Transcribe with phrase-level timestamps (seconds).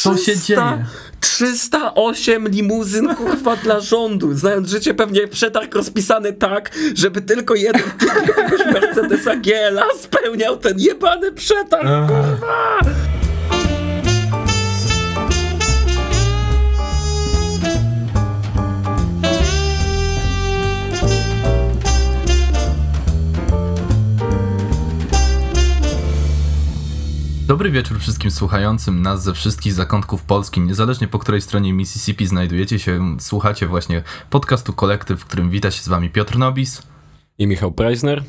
[0.00, 0.84] Co się dzieje?
[1.20, 4.34] 308 limuzyn, kurwa, dla rządu.
[4.34, 7.82] Znając życie, pewnie przetarg rozpisany tak, żeby tylko jeden
[8.72, 12.80] Mercedesa GLA spełniał ten jebany przetarg, kurwa!
[27.52, 32.78] Dobry wieczór wszystkim słuchającym nas ze wszystkich zakątków Polski, niezależnie po której stronie Mississippi znajdujecie
[32.78, 36.82] się, słuchacie właśnie podcastu Kolektyw, w którym wita się z wami Piotr Nobis.
[37.38, 38.24] I Michał Preisner.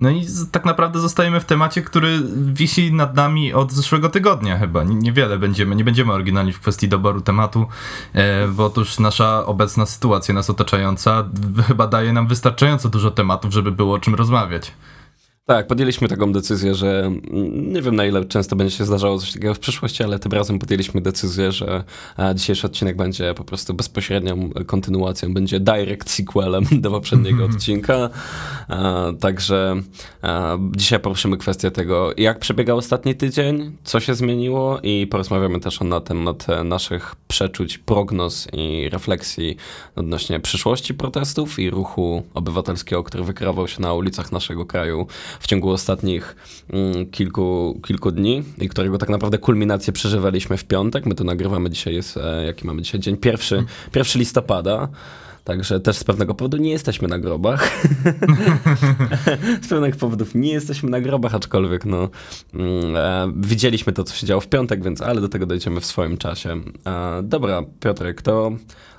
[0.00, 4.84] No i tak naprawdę zostajemy w temacie, który wisi nad nami od zeszłego tygodnia chyba.
[4.84, 7.66] Niewiele będziemy, nie będziemy oryginalni w kwestii doboru tematu,
[8.12, 11.28] e, bo otóż nasza obecna sytuacja, nas otaczająca,
[11.66, 14.72] chyba daje nam wystarczająco dużo tematów, żeby było o czym rozmawiać.
[15.46, 19.32] Tak, podjęliśmy taką decyzję, że mm, nie wiem na ile często będzie się zdarzało coś
[19.32, 21.84] takiego w przyszłości, ale tym razem podjęliśmy decyzję, że
[22.18, 28.10] e, dzisiejszy odcinek będzie po prostu bezpośrednią kontynuacją, będzie direct sequelem do poprzedniego odcinka.
[28.70, 29.82] E, także
[30.22, 35.80] e, dzisiaj poruszymy kwestię tego, jak przebiegał ostatni tydzień, co się zmieniło i porozmawiamy też
[35.80, 39.56] na temat naszych przeczuć, prognoz i refleksji
[39.96, 45.06] odnośnie przyszłości protestów i ruchu obywatelskiego, który wykreował się na ulicach naszego kraju
[45.40, 46.36] w ciągu ostatnich
[46.70, 51.06] mm, kilku, kilku dni i którego tak naprawdę kulminację przeżywaliśmy w piątek.
[51.06, 53.16] My to nagrywamy dzisiaj, jest, e, jaki mamy dzisiaj dzień?
[53.16, 54.88] Pierwszy, pierwszy listopada.
[55.44, 57.70] Także też z pewnego powodu nie jesteśmy na grobach.
[59.62, 62.08] z pewnych powodów nie jesteśmy na grobach, aczkolwiek no,
[62.54, 65.86] mm, e, widzieliśmy to, co się działo w piątek, więc ale do tego dojdziemy w
[65.86, 66.60] swoim czasie.
[66.86, 68.52] E, dobra, Piotrek, to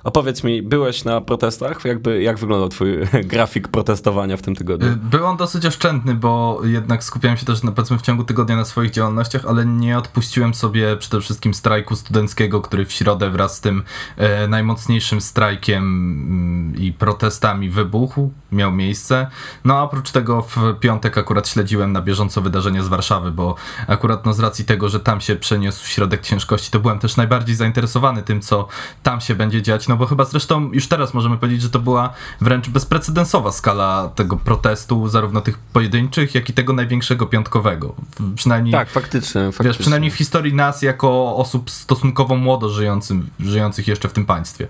[0.06, 1.84] opowiedz mi, byłeś na protestach?
[1.84, 2.98] Jakby, jak wyglądał twój
[3.32, 4.88] grafik protestowania w tym tygodniu?
[4.88, 8.56] Y, był on dosyć oszczędny, bo jednak skupiałem się też na, powiedzmy w ciągu tygodnia
[8.56, 13.56] na swoich działalnościach, ale nie odpuściłem sobie przede wszystkim strajku studenckiego, który w środę wraz
[13.56, 13.82] z tym
[14.16, 16.35] e, najmocniejszym strajkiem
[16.78, 19.26] i protestami wybuchł, miał miejsce.
[19.64, 23.54] No a oprócz tego w piątek akurat śledziłem na bieżąco wydarzenia z Warszawy, bo
[23.86, 27.56] akurat no z racji tego, że tam się przeniósł środek ciężkości, to byłem też najbardziej
[27.56, 28.68] zainteresowany tym, co
[29.02, 32.12] tam się będzie dziać, no bo chyba zresztą już teraz możemy powiedzieć, że to była
[32.40, 37.94] wręcz bezprecedensowa skala tego protestu, zarówno tych pojedynczych, jak i tego największego piątkowego.
[38.34, 39.64] Przynajmniej, tak, faktycznie, faktycznie.
[39.64, 44.68] Wiesz, przynajmniej w historii nas jako osób stosunkowo młodo żyjącym, żyjących jeszcze w tym państwie.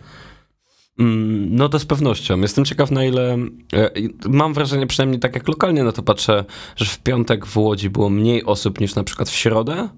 [0.99, 2.41] Mm, no to z pewnością.
[2.41, 3.39] Jestem ciekaw na ile.
[3.73, 3.91] E,
[4.29, 6.45] mam wrażenie, przynajmniej tak jak lokalnie na to patrzę,
[6.77, 9.89] że w piątek w Łodzi było mniej osób niż na przykład w środę.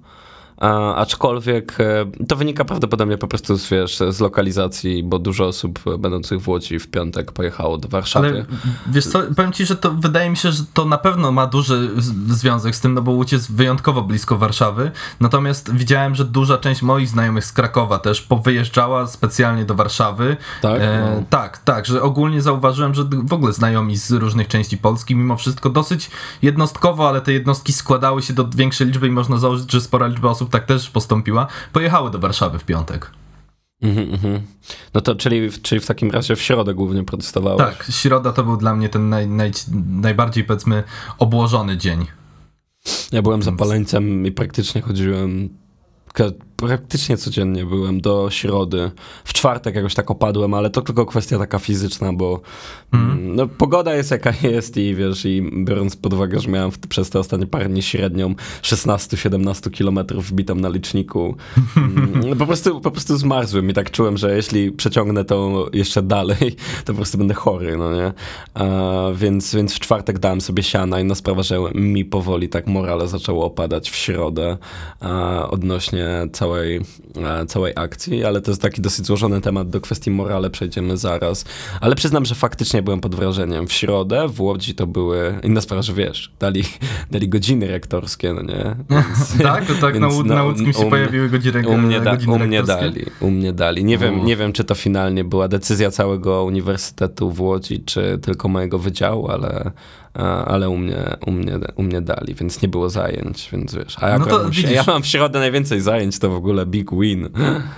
[0.97, 6.41] Aczkolwiek e, to wynika prawdopodobnie po prostu z, wiesz, z lokalizacji, bo dużo osób będących
[6.41, 8.29] w Łodzi w piątek pojechało do Warszawy.
[8.29, 8.45] Ale
[8.87, 11.91] wiesz co, powiem ci, że to wydaje mi się, że to na pewno ma duży
[12.29, 16.83] związek z tym, no bo Łódź jest wyjątkowo blisko Warszawy, natomiast widziałem, że duża część
[16.83, 20.37] moich znajomych z Krakowa też powyjeżdżała specjalnie do Warszawy.
[20.63, 20.81] Tak?
[20.81, 21.23] E, no.
[21.31, 25.71] Tak, tak, że ogólnie zauważyłem, że w ogóle znajomi z różnych części Polski, mimo wszystko
[25.71, 26.11] dosyć
[26.43, 30.31] jednostkowo, ale te jednostki składały się do większej liczby i można założyć, że spora liczba
[30.31, 33.11] osób tak też postąpiła, pojechały do Warszawy w piątek.
[33.83, 34.41] Mm -hmm.
[34.95, 37.59] No to czyli, czyli w takim razie w środę głównie protestowałeś?
[37.59, 39.53] Tak, środa to był dla mnie ten naj, naj,
[39.87, 40.85] najbardziej powiedzmy
[41.19, 42.07] obłożony dzień.
[43.13, 45.49] Ja byłem zapaleńcem i praktycznie chodziłem
[46.59, 48.91] praktycznie codziennie byłem do środy.
[49.25, 52.41] W czwartek jakoś tak opadłem, ale to tylko kwestia taka fizyczna, bo
[52.93, 53.37] mm.
[53.37, 57.11] no, pogoda jest jaka jest i wiesz, i biorąc pod uwagę, że miałem w, przez
[57.11, 61.37] te ostatnie parę dni średnią 16-17 kilometrów wbitą na liczniku,
[61.77, 66.57] mm, po, prostu, po prostu zmarzłem i tak czułem, że jeśli przeciągnę to jeszcze dalej,
[66.85, 68.13] to po prostu będę chory, no nie?
[68.55, 68.65] A,
[69.15, 73.09] więc, więc w czwartek dałem sobie siana i na sprawę, że mi powoli tak morale
[73.09, 74.59] zaczęło opadać w środę
[75.01, 76.81] a, odnośnie całego całej,
[77.17, 81.45] e, całej akcji, ale to jest taki dosyć złożony temat, do kwestii morale przejdziemy zaraz.
[81.81, 83.67] Ale przyznam, że faktycznie byłem pod wrażeniem.
[83.67, 86.65] W środę w Łodzi to były, inna sprawa, że wiesz, dali,
[87.11, 88.77] dali godziny rektorskie, no nie?
[88.91, 92.39] Więc, tak, to tak na, na łódzkim się pojawiły godziny, u mnie, da, godziny u
[92.39, 93.85] mnie dali, u mnie dali.
[93.85, 98.49] Nie wiem, nie wiem, czy to finalnie była decyzja całego Uniwersytetu w Łodzi, czy tylko
[98.49, 99.73] mojego wydziału, ale
[100.47, 103.97] ale u mnie, u, mnie, u mnie dali, więc nie było zajęć, więc wiesz.
[104.01, 106.91] A jak no to, widzisz, ja mam w środę najwięcej zajęć, to w ogóle big
[107.01, 107.29] win.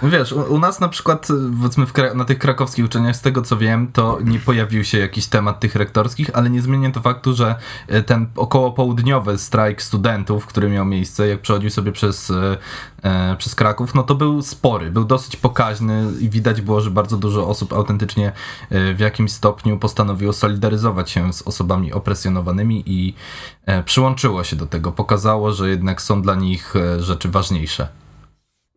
[0.02, 1.28] Wiesz, u, u nas na przykład,
[1.60, 5.60] powiedzmy na tych krakowskich uczelniach, z tego co wiem, to nie pojawił się jakiś temat
[5.60, 7.54] tych rektorskich, ale nie zmienia to faktu, że
[7.88, 12.56] e, ten około południowy strajk studentów, który miał miejsce, jak przechodził sobie przez, e,
[13.02, 17.16] e, przez Kraków, no to był spory, był dosyć pokaźny i widać było, że bardzo
[17.16, 18.32] dużo osób autentycznie
[18.70, 21.92] e, w jakimś stopniu postanowiło solidaryzować się z osobami
[22.86, 23.14] i
[23.66, 27.88] e, przyłączyło się do tego, pokazało, że jednak są dla nich e, rzeczy ważniejsze.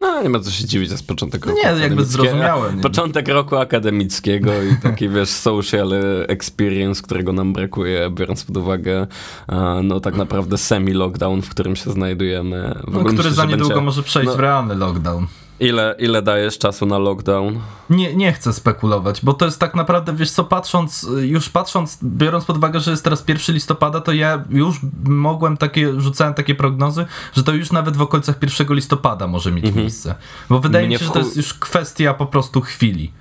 [0.01, 2.23] No, nie ma co się dziwić, to jest początek roku Nie, jakby akademickiego.
[2.23, 2.81] zrozumiałe, nie?
[2.81, 5.94] Początek roku akademickiego i taki, wiesz, social
[6.27, 9.07] experience, którego nam brakuje, biorąc pod uwagę,
[9.50, 12.75] e, no tak naprawdę semi-lockdown, w którym się znajdujemy.
[12.88, 14.35] W No, który myślę, za niedługo będzie- może przejść no.
[14.35, 15.27] w realny lockdown.
[15.63, 17.60] Ile, ile dajesz czasu na lockdown?
[17.89, 22.45] Nie, nie chcę spekulować, bo to jest tak naprawdę, wiesz co, patrząc, już patrząc, biorąc
[22.45, 27.06] pod uwagę, że jest teraz 1 listopada, to ja już mogłem takie, rzucałem takie prognozy,
[27.33, 30.15] że to już nawet w okolicach 1 listopada może mieć miejsce.
[30.50, 33.12] Bo wydaje Mnie mi się, że to jest już kwestia po prostu chwili.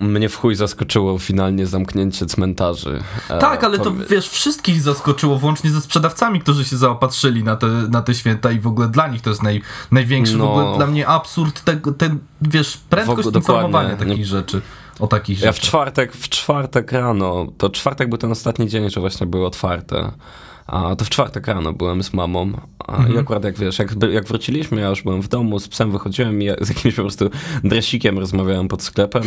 [0.00, 3.02] Mnie w chuj zaskoczyło finalnie zamknięcie cmentarzy.
[3.28, 7.66] E, Tak, ale to wiesz, wszystkich zaskoczyło, włącznie ze sprzedawcami, którzy się zaopatrzyli na te,
[7.66, 10.52] na te święta i w ogóle dla nich to jest naj, największy w No.
[10.52, 14.60] ogóle dla mnie absurd tego, ten, wiesz, prędkość W ogóle informowania takich rzeczy,
[15.00, 19.00] o takich Ja w czwartek, w czwartek rano, to czwartek był ten ostatni dzień, że
[19.00, 20.12] właśnie były otwarte.
[20.66, 22.52] A to w czwartek rano byłem z mamą.
[22.90, 23.14] Mhm.
[23.14, 26.42] I akurat jak wiesz, jak, jak wróciliśmy, ja już byłem w domu, z psem wychodziłem
[26.42, 27.30] i z jakimś po prostu
[27.64, 29.22] dresikiem rozmawiałem pod sklepem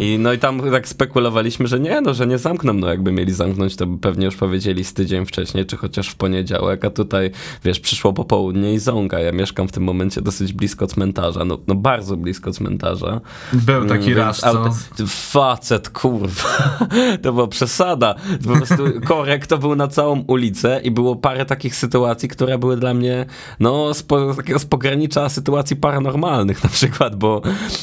[0.00, 3.12] i, i no i tam tak spekulowaliśmy, że nie, no, że nie zamkną, no jakby
[3.12, 6.90] mieli zamknąć, to by pewnie już powiedzieli z tydzień wcześniej, czy chociaż w poniedziałek, a
[6.90, 7.30] tutaj,
[7.64, 9.18] wiesz, przyszło popołudnie i ząga.
[9.20, 13.20] Ja mieszkam w tym momencie dosyć blisko cmentarza, no, no bardzo blisko cmentarza.
[13.52, 14.70] Był taki Mm, raz, co...
[15.06, 16.78] Facet, kurwa.
[17.22, 18.14] To była przesada.
[18.48, 22.76] Po prostu korek to był na całą ulicę i było parę takich sytuacji, które były
[22.76, 23.26] dla mnie
[23.60, 27.42] no z, po, takiego z pogranicza sytuacji paranormalnych na przykład, bo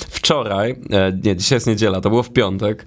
[0.09, 2.85] wczoraj, e, nie, dzisiaj jest niedziela, to było w piątek,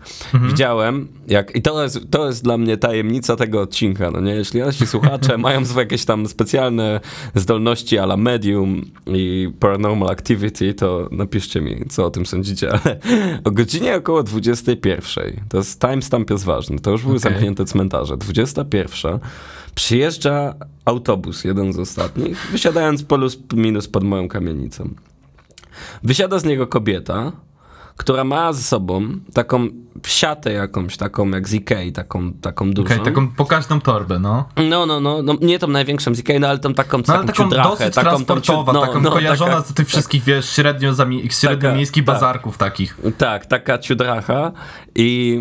[0.49, 4.61] widziałem jak, i to jest, to jest dla mnie tajemnica tego odcinka, no nie, jeśli
[4.61, 7.00] nasi słuchacze mają swoje jakieś tam specjalne
[7.34, 13.00] zdolności ala medium i paranormal activity, to napiszcie mi, co o tym sądzicie, ale
[13.44, 17.32] o godzinie około 21, to jest timestamp jest ważny, to już były Okej.
[17.32, 19.19] zamknięte cmentarze, 21,
[19.75, 24.88] przyjeżdża autobus, jeden z ostatnich, wysiadając plus minus pod moją kamienicą.
[26.02, 27.32] Wysiada z niego kobieta,
[27.97, 29.69] która ma ze sobą taką
[30.06, 32.87] siatę jakąś, taką jak z Ikei, taką, taką dużą.
[32.87, 34.49] Okej, taką pokaźną torbę, no.
[34.69, 37.26] No, no, no, no, nie tą największą z Ikei, no ale tą taką, No taką
[37.26, 40.94] taką ciudrachę, dosyć taką, ciu- no, taką no, kojarzona taka- z tych wszystkich, wiesz, średnio,
[41.31, 42.14] średnio Taka- miejskich tak.
[42.14, 42.96] bazarków takich.
[43.19, 44.53] Tak, taka ciudracha
[44.94, 45.38] i,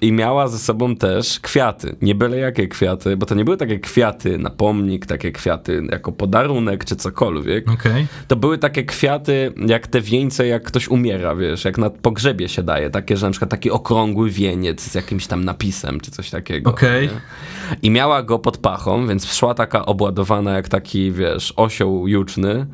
[0.00, 1.96] i miała ze sobą też kwiaty.
[2.02, 6.12] Nie byle jakie kwiaty, bo to nie były takie kwiaty na pomnik, takie kwiaty jako
[6.12, 7.70] podarunek czy cokolwiek.
[7.70, 8.06] Okej.
[8.28, 12.62] To były takie kwiaty, jak te wieńce, jak ktoś umiera, wiesz, jak na pogrzebie się
[12.62, 12.90] daje.
[12.90, 16.74] Takie, że na przykład taki okrągły wieniec z jakimś tam napisem, czy coś takiego.
[16.82, 17.08] Nie?
[17.82, 22.66] I miała go pod pachą, więc szła taka obładowana jak taki, wiesz, osioł juczny.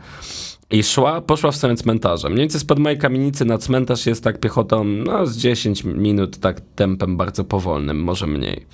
[0.70, 2.28] I szła, poszła w stronę cmentarza.
[2.28, 6.60] Mniej więcej spod mojej kamienicy na cmentarz jest tak piechotą, no z 10 minut, tak
[6.60, 8.66] tempem bardzo powolnym, może mniej.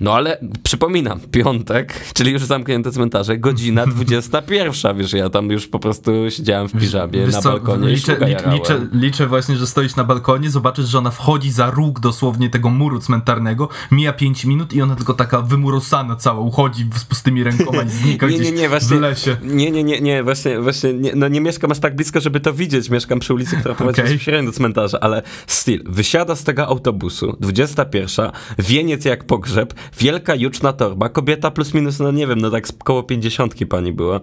[0.00, 5.78] No ale przypominam, piątek, czyli już zamknięte cmentarze, godzina 21, wiesz, ja tam już po
[5.78, 8.54] prostu siedziałem w piżamie Wiesz na co, balkonie i liczę, jarałem.
[8.58, 12.70] liczę, liczę właśnie, że stoisz na balkonie, zobaczysz, że ona wchodzi za róg dosłownie tego
[12.70, 17.82] muru cmentarnego, mija 5 minut i ona tylko taka wymurosana cała, uchodzi z pustymi rękoma
[17.82, 19.36] i znika Nie, nie, gdzieś nie, właśnie, w lesie.
[19.42, 22.52] Nie, nie, nie, nie, właśnie, właśnie nie, no nie mieszkam aż tak blisko, żeby to
[22.52, 22.90] widzieć.
[22.90, 24.12] Mieszkam przy ulicy, która prowadzi Okej.
[24.14, 25.82] bezpośrednio do cmentarza, ale styl.
[25.86, 32.10] Wysiada z tego autobusu, 21, wieniec jak pogrzeb, wielka juczna torba, kobieta plus minus, no
[32.10, 34.20] nie wiem, no tak koło 50 pani była.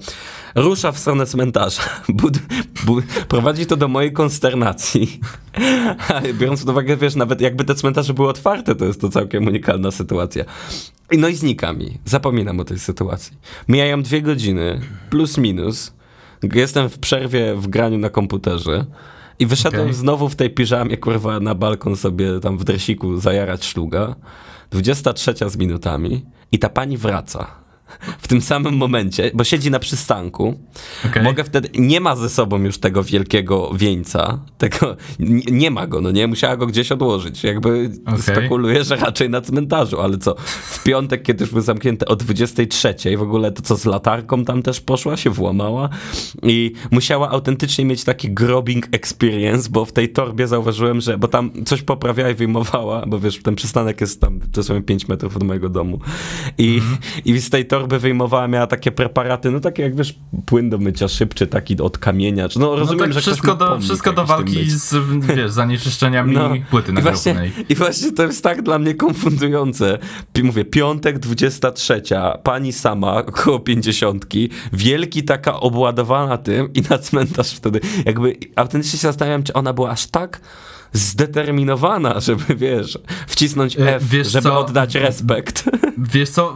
[0.56, 1.82] Rusza w stronę cmentarza.
[2.10, 2.40] Bud,
[2.86, 5.20] bu, prowadzi to do mojej konsternacji.
[6.40, 9.92] Biorąc pod uwagę, wiesz, nawet jakby te cmentarze były otwarte, to jest to całkiem unikalna
[9.92, 10.46] sytuacja.
[11.12, 11.98] I No i znika mi.
[12.06, 13.38] Zapominam o tej sytuacji.
[13.68, 15.94] Mijają dwie godziny, plus minus.
[16.54, 18.86] Jestem w przerwie w graniu na komputerze.
[19.40, 19.94] I wyszedłem Okej.
[19.94, 24.16] znowu w tej piżamie, kurwa, na balkon sobie tam w dresiku zajarać szluga.
[24.72, 26.26] 23 z minutami.
[26.52, 27.67] I ta pani wraca.
[28.22, 30.60] W tym samym momencie, bo siedzi na przystanku.
[31.06, 31.24] Okej.
[31.24, 31.70] Mogę wtedy.
[31.76, 34.40] Nie ma ze sobą już tego wielkiego wieńca.
[34.58, 36.28] Tego, nie, nie ma go, no nie?
[36.28, 37.44] Musiała go gdzieś odłożyć.
[37.44, 38.22] Jakby Okej.
[38.22, 40.36] spekuluję, że raczej na cmentarzu, ale co?
[40.46, 44.64] W piątek, kiedy już były zamknięte o 23, w ogóle to co z latarką tam
[44.64, 45.90] też poszła, się włamała
[46.44, 51.52] i musiała autentycznie mieć taki grobbing experience, bo w tej torbie zauważyłem, że, bo tam
[51.66, 55.70] coś poprawiała i wyjmowała, bo wiesz, ten przystanek jest tam dosłownie 5 metrów od mojego
[55.70, 56.00] domu
[56.58, 56.82] i,
[57.26, 60.16] i z tej torby wyjmowała, miała takie preparaty, no takie jak wiesz,
[60.46, 63.80] płyn do mycia szyb, czy taki od kamienia, no No rozumiem, tak że wszystko do,
[63.80, 64.96] wszystko do walki z,
[65.36, 67.52] wiesz, zanieczyszczeniami płyty i właśnie.
[67.70, 69.98] I właśnie to jest tak dla mnie konfundujące.
[70.44, 72.02] Mówię, piątek, 23,
[72.44, 74.26] pani sama, około 50,
[74.74, 77.80] wielki taka obładowana tym i na cmentarz wtedy.
[78.06, 80.42] Jakby autentycznie się zastanawiam, czy ona była aż tak
[80.94, 84.60] zdeterminowana, żeby, wiesz, wcisnąć E, F, wiesz żeby co?
[84.60, 85.64] oddać respekt.
[86.14, 86.56] Wiesz co,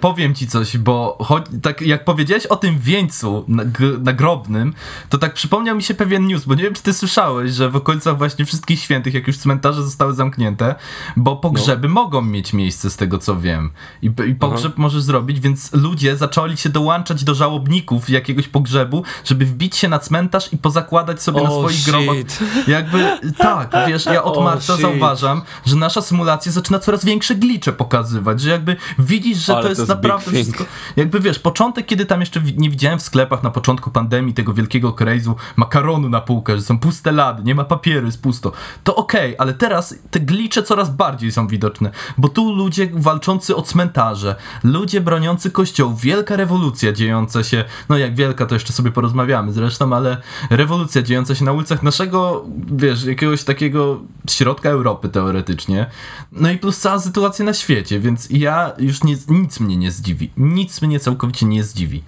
[0.00, 4.74] powiem ci coś, bo choć, tak jak powiedziałeś o tym wieńcu nag- nagrobnym,
[5.08, 7.76] to tak przypomniał mi się pewien news, bo nie wiem, czy ty słyszałeś, że w
[7.76, 10.74] okolicach właśnie wszystkich świętych, jak już cmentarze zostały zamknięte,
[11.16, 13.70] bo pogrzeby mogą mieć miejsce, z tego co wiem.
[14.02, 19.44] I, i pogrzeb możesz zrobić, więc ludzie zaczęli się dołączać do żałobników jakiegoś pogrzebu, żeby
[19.46, 21.86] wbić się na cmentarz i pozakładać sobie na Oh, swoich shit.
[21.86, 22.68] grobach.
[22.68, 23.08] Jakby,
[23.38, 24.82] tak, wiesz, ja od Oh, marca shit.
[24.82, 29.66] zauważam, że nasza symulacja zaczyna coraz większe glicze pokazywać, że jakby widzisz, że Ale to
[29.66, 30.64] to jest jest naprawdę wszystko.
[30.96, 34.92] Jakby wiesz, początek, kiedy tam jeszcze nie widziałem w sklepach na początku pandemii tego wielkiego
[34.92, 38.52] krejzu makaronu na półkę, że są puste lady, nie ma papieru, jest pusto.
[38.84, 43.62] To okej, ale teraz te glicze coraz bardziej są widoczne, bo tu ludzie walczący o
[43.62, 49.52] cmentarze, ludzie broniący kościoł, wielka rewolucja dziejąca się, no jak wielka to jeszcze sobie porozmawiamy
[49.52, 50.16] zresztą, ale
[50.50, 55.86] rewolucja dziejąca się na ulicach naszego, wiesz, jakiegoś takiego środka Europy teoretycznie.
[56.32, 60.30] No i plus cała sytuacja na świecie, więc ja już nie, nic mnie nie zdziwi.
[60.36, 62.02] Nic mnie całkowicie nie zdziwi.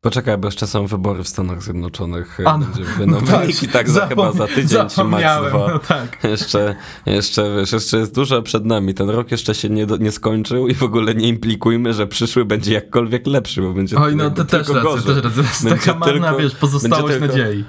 [0.00, 2.38] Poczekaj, bo jeszcze są wybory w Stanach Zjednoczonych.
[2.44, 5.68] A, no, Będzie, będą wyniki tak za, chyba za tydzień, czy max dwa.
[5.72, 6.24] No tak.
[6.24, 6.74] Jeszcze,
[7.06, 8.94] jeszcze, wiesz, jeszcze jest dużo przed nami.
[8.94, 12.74] Ten rok jeszcze się nie, nie skończył i w ogóle nie implikujmy, że przyszły będzie
[12.74, 15.22] jakkolwiek lepszy, bo będzie Oj, no to też gorzej.
[15.22, 17.64] też Będzie taka marna, tylko- wiesz, pozostałość tylko- nadziei.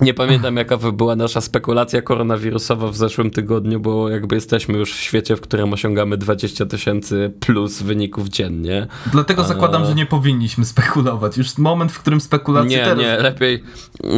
[0.00, 5.00] Nie pamiętam, jaka była nasza spekulacja koronawirusowa w zeszłym tygodniu, bo jakby jesteśmy już w
[5.00, 8.86] świecie, w którym osiągamy 20 tysięcy plus wyników dziennie.
[9.12, 11.36] Dlatego zakładam, że nie powinniśmy spekulować.
[11.36, 12.98] Już moment, w którym spekulacje Nie, teraz...
[12.98, 13.62] nie, lepiej.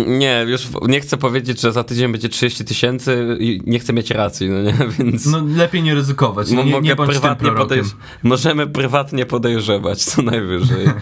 [0.07, 4.11] Nie, już nie chcę powiedzieć, że za tydzień będzie 30 tysięcy i nie chcę mieć
[4.11, 5.27] racji, no nie, więc.
[5.27, 6.51] No lepiej nie ryzykować.
[6.51, 10.87] Mo- Nie, nie bądź prywatnie podejrz- Możemy prywatnie podejrzewać, co najwyżej.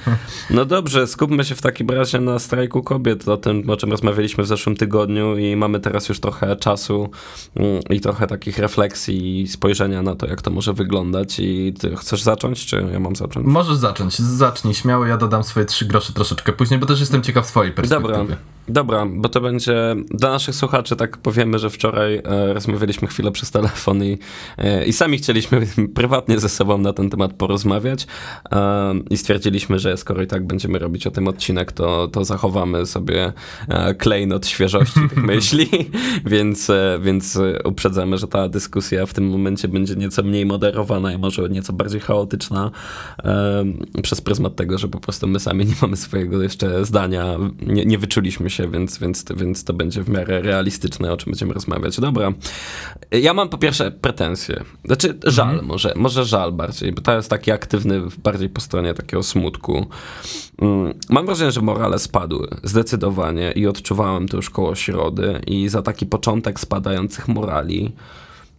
[0.50, 4.45] No dobrze, skupmy się w takim razie na strajku kobiet, o tym, o czym rozmawialiśmy
[4.45, 7.11] w zeszłym tygodniu i mamy teraz już trochę czasu
[7.56, 11.40] mm, i trochę takich refleksji i spojrzenia na to, jak to może wyglądać.
[11.40, 13.46] I ty chcesz zacząć, czy ja mam zacząć?
[13.46, 14.18] Możesz zacząć.
[14.18, 18.12] Zacznij śmiało, ja dodam swoje trzy grosze troszeczkę później, bo też jestem ciekaw swojej perspektywy.
[18.12, 18.37] Dobra,
[18.68, 23.50] dobra, bo to będzie dla naszych słuchaczy, tak powiemy, że wczoraj e, rozmawialiśmy chwilę przez
[23.50, 24.18] telefon i,
[24.58, 28.06] e, i sami chcieliśmy prywatnie ze sobą na ten temat porozmawiać
[28.52, 32.87] e, i stwierdziliśmy, że skoro i tak będziemy robić o tym odcinek, to, to zachowamy
[32.87, 33.32] sobie
[33.68, 35.68] e, klejnot świeżości tych myśli,
[36.25, 41.12] więc, e, więc e, uprzedzamy, że ta dyskusja w tym momencie będzie nieco mniej moderowana
[41.12, 42.70] i może nieco bardziej chaotyczna
[43.25, 43.64] e,
[44.02, 47.36] przez pryzmat tego, że po prostu my sami nie mamy swojego jeszcze zdania,
[47.66, 51.54] nie, nie wyczuliśmy się, więc, więc, więc to będzie w miarę realistyczne, o czym będziemy
[51.54, 52.00] rozmawiać.
[52.00, 52.32] Dobra.
[53.10, 54.64] Ja mam po pierwsze pretensje.
[54.84, 59.22] Znaczy żal może, może żal bardziej, bo to jest taki aktywny bardziej po stronie takiego
[59.22, 59.86] smutku.
[60.62, 65.82] Mm, Mam wrażenie, że morale spadły zdecydowanie i odczuwałem to już koło środy i za
[65.82, 67.92] taki początek spadających morali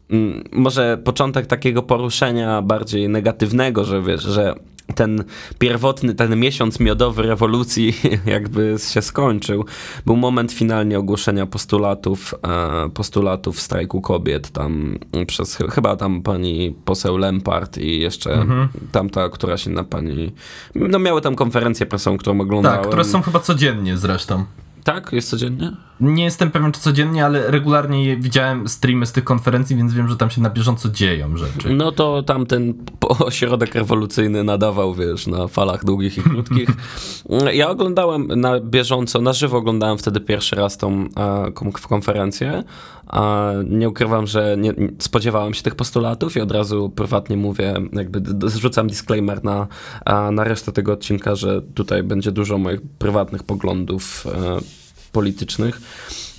[0.09, 4.55] mm, może początek takiego poruszenia bardziej negatywnego, że wiesz, że
[4.95, 5.23] ten
[5.59, 7.93] pierwotny, ten miesiąc miodowy rewolucji
[8.25, 9.65] jakby się skończył,
[10.05, 12.35] był moment finalnie ogłoszenia postulatów,
[12.85, 18.45] e, postulatów strajku kobiet tam przez, chy- chyba tam pani poseł Lempart i jeszcze
[18.91, 20.31] tamta, która się na pani,
[20.75, 22.79] no miały tam konferencję prasową, którą oglądałem.
[22.79, 24.45] Tak, które są chyba codziennie zresztą.
[24.87, 25.13] Tak?
[25.13, 25.71] Jest codziennie?
[25.99, 30.17] Nie jestem pewien, czy codziennie, ale regularnie widziałem streamy z tych konferencji, więc wiem, że
[30.17, 31.69] tam się na bieżąco dzieją rzeczy.
[31.69, 32.73] No to tamten
[33.19, 36.69] ośrodek rewolucyjny nadawał, wiesz, na falach długich i krótkich.
[37.53, 41.51] Ja oglądałem na bieżąco, na żywo oglądałem wtedy pierwszy raz tą e,
[41.89, 42.63] konferencję.
[43.07, 48.49] A nie ukrywam, że nie, spodziewałem się tych postulatów i od razu prywatnie mówię, jakby
[48.49, 49.67] zrzucam disclaimer na,
[50.31, 54.59] na resztę tego odcinka, że tutaj będzie dużo moich prywatnych poglądów e,
[55.11, 55.81] politycznych.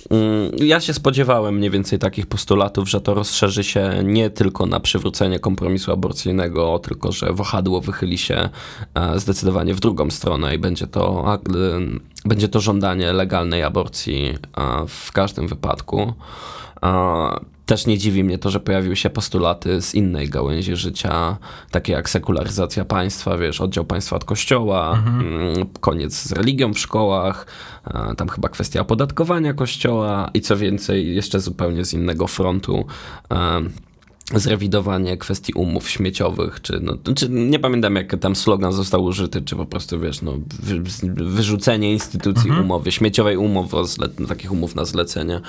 [0.09, 4.79] Mm, Ja się spodziewałem mniej więcej takich postulatów, że to rozszerzy się nie tylko na
[4.79, 8.49] przywrócenie kompromisu aborcyjnego, tylko że wahadło wychyli się
[8.95, 11.35] e, zdecydowanie w drugą stronę i będzie to,
[12.25, 14.35] y, będzie to żądanie legalnej aborcji e,
[14.87, 16.13] w każdym wypadku.
[17.69, 21.37] Też nie dziwi mnie to, że pojawiły się postulaty z innej gałęzi życia,
[21.71, 27.45] takie jak sekularyzacja państwa, wiesz, oddział państwa od kościoła, mm, koniec z religią w szkołach,
[27.87, 32.85] e, tam chyba kwestia opodatkowania kościoła i co więcej, jeszcze zupełnie z innego frontu.
[33.31, 33.61] e,
[34.35, 39.55] Zrewidowanie kwestii umów śmieciowych, czy, no, czy nie pamiętam jak tam slogan został użyty, czy
[39.55, 40.33] po prostu wiesz, no,
[40.63, 40.81] wy,
[41.25, 43.77] wyrzucenie instytucji umowy, śmieciowej umowy,
[44.27, 45.41] takich umów na zlecenie.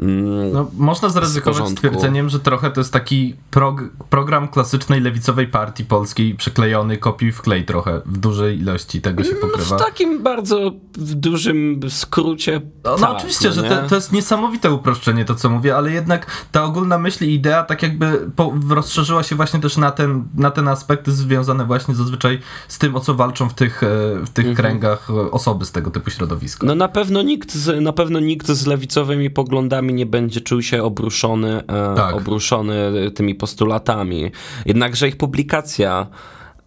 [0.00, 5.84] Mm, No, można zaryzykować stwierdzeniem, że trochę to jest taki prog program klasycznej lewicowej partii
[5.84, 9.76] polskiej przyklejony kopiuj w klej trochę, w dużej ilości tego się pokrywa.
[9.76, 12.60] w takim bardzo w dużym skrócie.
[12.84, 15.92] No, no tak, oczywiście, no że te, to jest niesamowite uproszczenie to, co mówię, ale
[15.92, 20.24] jednak ta ogólna myśl i idea tak jakby po, rozszerzyła się właśnie też na ten,
[20.34, 22.38] na ten aspekty związane właśnie zazwyczaj
[22.68, 23.86] z tym, o co walczą w tych, e,
[24.26, 26.66] w tych kręgach e, osoby z tego typu środowiska.
[26.66, 30.82] No na pewno nikt z, na pewno nikt z lewicowymi poglądami nie będzie czuł się
[30.82, 32.14] obruszony, e, Tak.
[32.14, 34.30] obruszony tymi postulatami.
[34.66, 36.06] Jednakże ich publikacja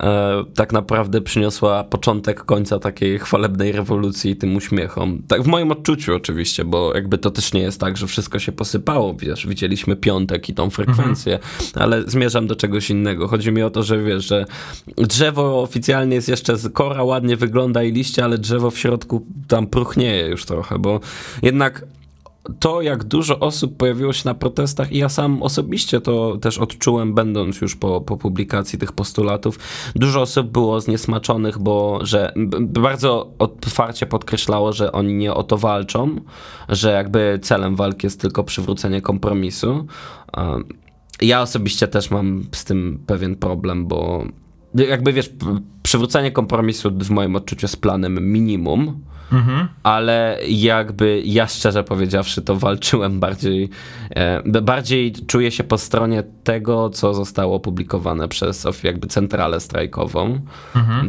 [0.03, 5.21] e, tak naprawdę przyniosła początek końca takiej chwalebnej rewolucji tym uśmiechom.
[5.27, 8.51] Tak w moim odczuciu oczywiście, bo jakby to też nie jest tak, że wszystko się
[8.51, 11.39] posypało, wiesz, widzieliśmy piątek i tą frekwencję,
[11.75, 13.27] ale zmierzam do czegoś innego.
[13.27, 14.45] Chodzi mi o to, że wiesz, że
[14.97, 19.67] drzewo oficjalnie jest jeszcze z kora, ładnie wygląda i liście, ale drzewo w środku tam
[19.67, 20.99] próchnieje już trochę, bo
[21.41, 21.85] jednak
[22.59, 27.13] to, jak dużo osób pojawiło się na protestach, i ja sam osobiście to też odczułem,
[27.13, 29.59] będąc już po, po publikacji tych postulatów,
[29.95, 36.15] dużo osób było zniesmaczonych, bo że bardzo otwarcie podkreślało, że oni nie o to walczą,
[36.69, 39.87] że jakby celem walki jest tylko przywrócenie kompromisu.
[40.37, 40.63] Um,
[41.21, 44.25] Ja osobiście też mam z tym pewien problem, bo
[44.73, 45.29] jakby wiesz,
[45.83, 49.67] przywrócenie kompromisu w moim odczuciu jest planem minimum, Mhm.
[49.83, 53.69] ale jakby ja szczerze powiedziawszy to walczyłem bardziej,
[54.09, 60.39] e, bardziej czuję się po stronie tego, co zostało opublikowane przez jakby centralę strajkową.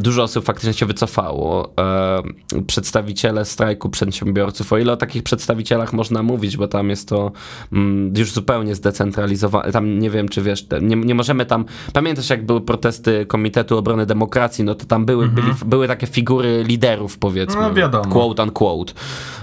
[0.01, 1.73] Dużo osób faktycznie się wycofało.
[1.79, 2.23] E,
[2.67, 7.31] przedstawiciele strajku przedsiębiorców, o ile o takich przedstawicielach można mówić, bo tam jest to
[7.73, 9.71] mm, już zupełnie zdecentralizowane.
[9.71, 11.65] Tam nie wiem, czy wiesz, nie, nie możemy tam.
[11.93, 16.63] Pamiętasz, jak były protesty Komitetu Obrony Demokracji, no to tam były, byli, były takie figury
[16.63, 17.61] liderów, powiedzmy.
[17.61, 18.12] No, wiadomo.
[18.13, 18.93] Quote unquote.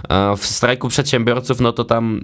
[0.08, 2.20] E, W strajku przedsiębiorców, no to tam.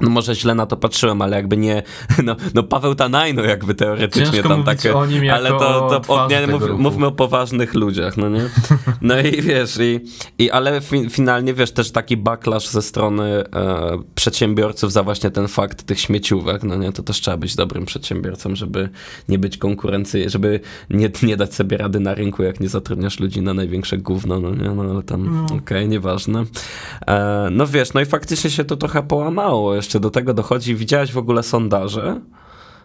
[0.00, 1.82] No może źle na to patrzyłem, ale jakby nie,
[2.24, 6.28] no, no Paweł Tanajno jakby teoretycznie Ciężko tam takie, o nim ale to, to o,
[6.28, 8.40] nie, mów, mówmy o poważnych ludziach, no nie?
[9.02, 10.00] No i wiesz, i,
[10.38, 15.48] i ale fi, finalnie wiesz, też taki backlash ze strony e, przedsiębiorców za właśnie ten
[15.48, 16.92] fakt tych śmieciówek, no nie?
[16.92, 18.88] To też trzeba być dobrym przedsiębiorcą, żeby
[19.28, 23.42] nie być konkurencyjny, żeby nie, nie dać sobie rady na rynku, jak nie zatrudniasz ludzi
[23.42, 24.70] na największe gówno, no nie?
[24.70, 26.44] No ale tam, okej, nieważne.
[27.06, 29.74] E, no wiesz, no i faktycznie się to trochę połamało.
[29.74, 32.20] Jeszcze do tego dochodzi, widziałeś w ogóle sondaże?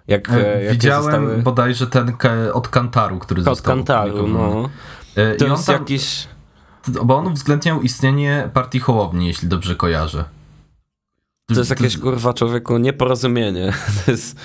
[0.07, 1.37] Jak, e, jakie Widziałem zostały...
[1.37, 2.13] bodajże ten
[2.53, 4.69] od Kantaru, który Od został Kantaru, no.
[5.15, 6.27] E, To I on jest tam, jakiś...
[7.03, 10.25] Bo on uwzględniał istnienie partii Hołowni, jeśli dobrze kojarzę.
[11.47, 13.73] To jest jakieś, kurwa, człowieku, nieporozumienie.
[14.05, 14.39] To jest...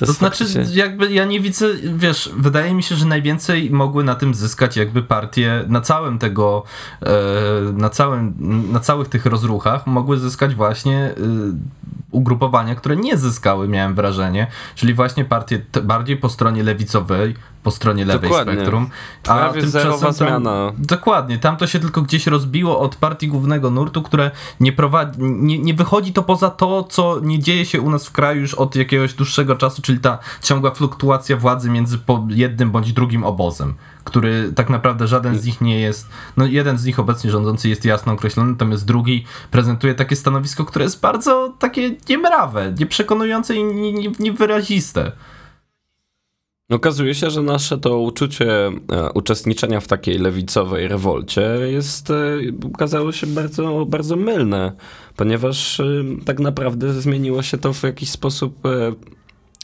[0.00, 4.04] To, To znaczy, faktycznie- jakby ja nie widzę, wiesz, wydaje mi się, że najwięcej mogły
[4.04, 6.62] na tym zyskać jakby partie na całym tego,
[7.02, 7.12] e,
[7.72, 8.34] na całym,
[8.72, 11.12] na całych tych rozruchach mogły zyskać właśnie e,
[12.10, 18.04] ugrupowania, które nie zyskały, miałem wrażenie, czyli właśnie partie bardziej po stronie lewicowej, po stronie
[18.04, 18.52] lewej Dokładnie.
[18.54, 18.88] spektrum.
[19.22, 20.72] Prawie zerowa tam, zmiana.
[20.78, 25.58] Dokładnie, tam to się tylko gdzieś rozbiło od partii głównego nurtu, które nie prowadzi, nie,
[25.58, 28.76] nie wychodzi to poza to, co nie dzieje się u nas w kraju już od
[28.76, 34.70] jakiegoś dłuższego czasu, czyli ta ciągła fluktuacja władzy między jednym bądź drugim obozem, który tak
[34.70, 38.50] naprawdę żaden z nich nie jest, no jeden z nich obecnie rządzący jest jasno określony,
[38.52, 45.12] natomiast drugi prezentuje takie stanowisko, które jest bardzo takie niemrawe, nieprzekonujące i nie- nie- niewyraziste.
[46.70, 48.72] Okazuje się, że nasze to uczucie e,
[49.14, 52.14] uczestniczenia w takiej lewicowej rewolcie jest, e,
[52.74, 54.72] okazało się bardzo, bardzo mylne,
[55.16, 55.84] ponieważ e,
[56.24, 58.92] tak naprawdę zmieniło się to w jakiś sposób, e,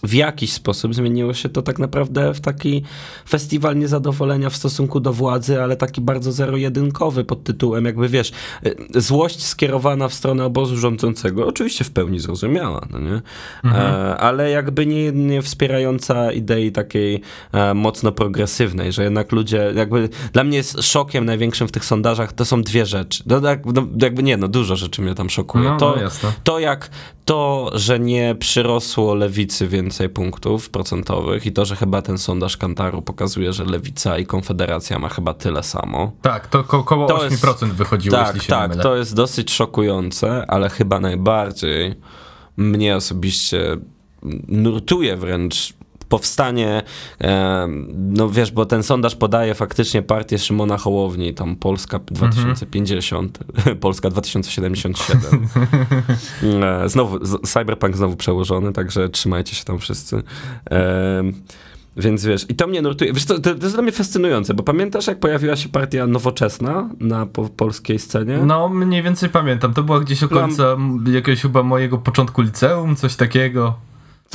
[0.02, 2.82] w jakiś sposób zmieniło się to tak naprawdę w taki
[3.28, 8.32] festiwal niezadowolenia w stosunku do władzy, ale taki bardzo zero-jedynkowy pod tytułem jakby wiesz,
[8.94, 13.20] e, złość skierowana w stronę obozu rządzącego, oczywiście w pełni zrozumiała, no nie?
[13.64, 17.20] E, ale jakby nie, nie wspierająca idei takiej
[17.52, 22.32] e, mocno progresywnej, że jednak ludzie, jakby dla mnie jest szokiem największym w tych sondażach,
[22.32, 23.22] to są dwie rzeczy.
[23.26, 25.64] No, tak, no, jakby nie, no dużo rzeczy mnie tam szokuje.
[25.64, 26.90] No, to, no to jak
[27.26, 33.02] to, że nie przyrosło lewicy więcej punktów procentowych i to, że chyba ten sondaż Kantaru
[33.02, 36.12] pokazuje, że lewica i konfederacja ma chyba tyle samo.
[36.22, 39.50] Tak, to ko- około To 8% jest- wychodziło, Tak, jeśli się tak, to jest dosyć
[39.52, 41.94] szokujące, ale chyba najbardziej
[42.56, 43.76] mnie osobiście
[44.48, 45.74] nurtuje wręcz
[46.08, 46.82] powstanie,
[47.20, 53.38] e, no wiesz, bo ten sondaż podaje faktycznie partię Szymona Hołowni, tam Polska 2050,
[53.80, 55.48] Polska 2077.
[56.62, 60.22] E, znowu, Cyberpunk znowu przełożony, także trzymajcie się tam wszyscy.
[60.70, 61.22] E,
[61.96, 63.12] Więc wiesz, i to mnie nurtuje.
[63.12, 67.26] Wiesz, to, to, jest dla mnie fascynujące, bo pamiętasz, jak pojawiła się partia nowoczesna na
[67.26, 68.38] po, polskiej scenie?
[68.38, 69.74] No, mniej więcej pamiętam.
[69.74, 73.74] To była gdzieś okolica jakiegoś chyba mojego początku liceum, coś takiego.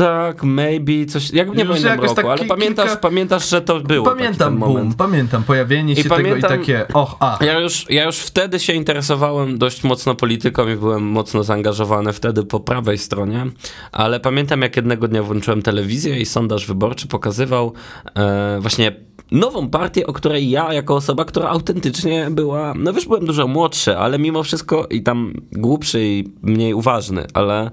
[0.02, 4.06] Tak, maybe, coś, jak nie pamiętam roku, tak ale pamiętasz, kilka- pamiętasz, że to było
[4.06, 7.38] Pamiętam, boom, pamiętam pojawienie się tego i takie, och, a.
[7.42, 12.44] Ja już, ja już wtedy się interesowałem dość mocno polityką i byłem mocno zaangażowany wtedy
[12.44, 13.46] po prawej stronie,
[13.92, 17.74] ale pamiętam jak jednego dnia włączyłem telewizję i sondaż wyborczy pokazywał
[18.16, 18.92] e, właśnie
[19.32, 23.98] nową partię, o której ja jako osoba, która autentycznie była, no wiesz, byłem dużo młodszy,
[23.98, 27.72] ale mimo wszystko i tam głupszy i mniej uważny, ale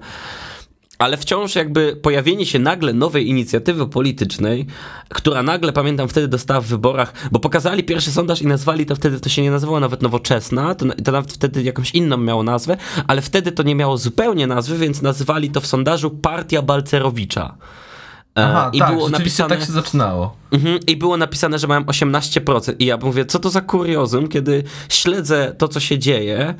[0.99, 4.65] ale wciąż jakby pojawienie się nagle nowej inicjatywy politycznej,
[5.09, 9.19] która nagle, pamiętam, wtedy dostała w wyborach, bo pokazali pierwszy sondaż i nazwali to wtedy,
[9.19, 13.21] to się nie nazywało nawet Nowoczesna, to, to nawet wtedy jakąś inną miało nazwę, ale
[13.21, 17.55] wtedy to nie miało zupełnie nazwy, więc nazywali to w sondażu Partia Balcerowicza.
[18.37, 20.35] E, Aha, I tak, było napisane, tak się zaczynało.
[20.51, 22.73] Mhm, I było napisane, że mają 18%.
[22.79, 26.55] I ja mówię, co to za kuriozum, kiedy śledzę to, co się dzieje.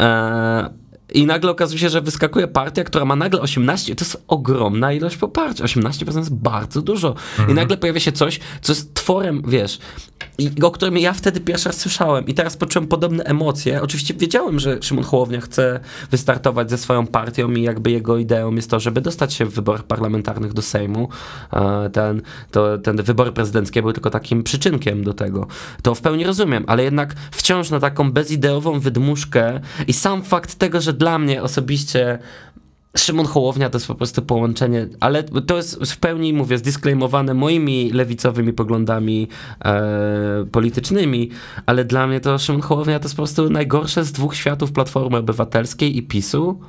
[0.00, 0.70] E,
[1.12, 5.16] i nagle okazuje się, że wyskakuje partia, która ma nagle 18, to jest ogromna ilość
[5.16, 5.64] poparcia.
[5.64, 7.14] 18% jest bardzo dużo.
[7.48, 9.78] I nagle pojawia się coś, co jest tworem, wiesz,
[10.38, 12.26] i, o którym ja wtedy pierwszy raz słyszałem.
[12.26, 13.82] I teraz poczułem podobne emocje.
[13.82, 18.70] Oczywiście wiedziałem, że Szymon Hołownia chce wystartować ze swoją partią i jakby jego ideą jest
[18.70, 21.08] to, żeby dostać się w wyborach parlamentarnych do Sejmu.
[21.52, 25.46] E, Ten, to, ten wybory prezydenckie były tylko takim przyczynkiem do tego.
[25.82, 30.80] To w pełni rozumiem, ale jednak wciąż na taką bezideową wydmuszkę i sam fakt tego,
[30.80, 32.18] że dla mnie osobiście
[32.96, 37.90] Szymon Hołownia to jest po prostu połączenie, ale to jest w pełni, mówię, zdisklejmowane moimi
[37.92, 39.28] lewicowymi poglądami
[39.64, 39.82] e,
[40.52, 41.30] politycznymi,
[41.66, 45.16] ale dla mnie to Szymon Hołownia to jest po prostu najgorsze z dwóch światów Platformy
[45.16, 46.60] Obywatelskiej i PiSu,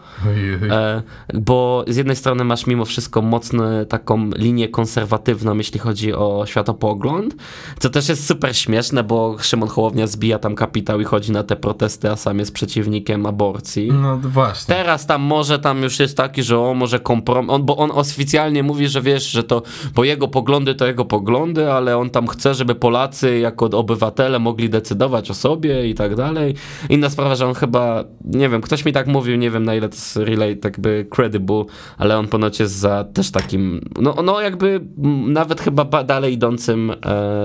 [0.70, 1.02] e,
[1.34, 7.36] bo z jednej strony masz mimo wszystko mocną taką linię konserwatywną, jeśli chodzi o światopogląd,
[7.80, 11.56] co też jest super śmieszne, bo Szymon Hołownia zbija tam kapitał i chodzi na te
[11.56, 13.92] protesty, a sam jest przeciwnikiem aborcji.
[13.92, 14.76] No właśnie.
[14.76, 18.63] Teraz tam może tam już jest taki, że on może kompromis, on, bo on oficjalnie
[18.63, 19.62] mówi, że wiesz, że to,
[19.95, 24.69] bo jego poglądy to jego poglądy, ale on tam chce, żeby Polacy jako obywatele mogli
[24.69, 26.56] decydować o sobie i tak dalej.
[26.89, 29.89] Inna sprawa, że on chyba, nie wiem, ktoś mi tak mówił, nie wiem na ile
[29.89, 31.63] to jest relate, jakby credible,
[31.97, 34.82] ale on ponoć jest za też takim, no, no jakby
[35.28, 36.95] nawet chyba ba- dalej idącym e,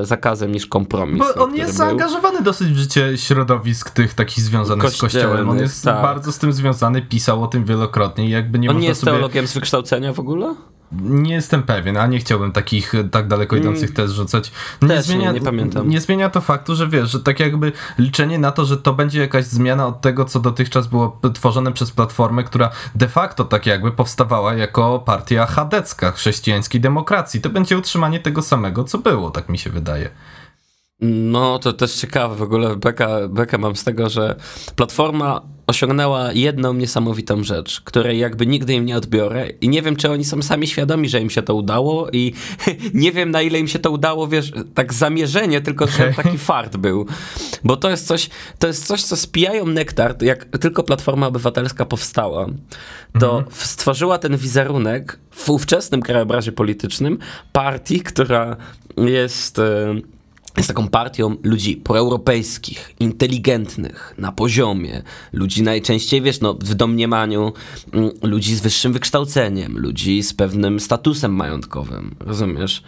[0.02, 1.18] zakazem niż kompromis.
[1.18, 1.79] Bo no, on jest był.
[1.79, 5.48] zaangażowany dosyć w życie środowisk tych takich związanych z kościołem.
[5.48, 6.02] On jest tak.
[6.02, 9.12] bardzo z tym związany, pisał o tym wielokrotnie i jakby nie On nie jest sobie...
[9.12, 10.55] teologiem z wykształcenia w ogóle?
[10.92, 14.53] Nie jestem pewien, a nie chciałbym takich e, tak daleko idących tez rzucać.
[14.83, 14.97] Nie Mm.
[14.97, 15.88] Też nie, nie pamiętam.
[15.88, 19.21] Nie zmienia to faktu, że wiesz, że tak jakby liczenie na to, że to będzie
[19.21, 23.92] jakaś zmiana od tego, co dotychczas było tworzone przez platformę, która de facto tak jakby
[23.92, 27.40] powstawała jako partia chadecka chrześcijańskiej demokracji.
[27.40, 30.11] To będzie utrzymanie tego samego, co było, tak mi się wydaje.
[31.01, 32.77] No, to też ciekawe w ogóle.
[32.77, 34.37] Beka, bekę mam z tego, że
[34.77, 40.11] Platforma osiągnęła jedną niesamowitą rzecz, której jakby nigdy im nie odbiorę i nie wiem, czy
[40.11, 42.33] oni są sami świadomi, że im się to udało i
[42.94, 46.76] nie wiem, na ile im się to udało, wiesz, tak zamierzenie, tylko że taki fart
[46.76, 47.07] był.
[47.64, 52.46] Bo to jest coś, to jest coś, co spijają nektar, jak tylko Platforma Obywatelska powstała,
[53.20, 57.18] to stworzyła ten wizerunek w ówczesnym krajobrazie politycznym
[57.52, 58.57] partii, która
[58.96, 59.59] jest...
[59.59, 60.15] e,
[60.57, 67.53] jest taką partią ludzi proeuropejskich, inteligentnych, na poziomie, ludzi najczęściej, wiesz, no, w domniemaniu
[67.92, 72.83] mm, ludzi z wyższym wykształceniem, ludzi z pewnym statusem majątkowym, rozumiesz?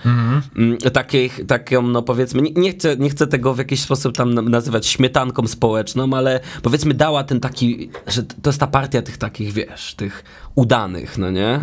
[0.57, 4.35] Mm, Takich, taką, no powiedzmy, nie, nie, chcę, nie chcę tego w jakiś sposób tam
[4.35, 9.17] na- nazywać śmietanką społeczną, ale powiedzmy dała ten taki, że to jest ta partia tych
[9.19, 11.61] takich, wiesz, tych udanych, no nie?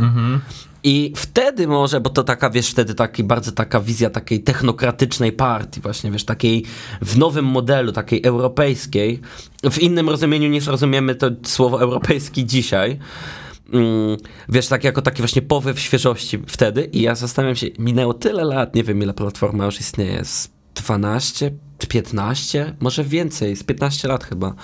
[0.88, 5.82] I wtedy może, bo to taka, wiesz, wtedy taki, bardzo taka wizja takiej technokratycznej partii,
[5.82, 6.63] właśnie, wiesz, takiej
[7.02, 9.21] w nowym modelu, takiej europejskiej,
[9.71, 13.00] w innym rozumieniu niż rozumiemy to słowo europejski dzisiaj.
[13.74, 14.17] Mm,
[14.50, 18.76] wiesz, tak jako taki właśnie powiew świeżości wtedy i ja zastanawiam się, minęło tyle lat,
[18.76, 24.24] nie wiem ile platforma już istnieje, z 12 czy 15, może więcej, z 15 lat
[24.24, 24.56] chyba.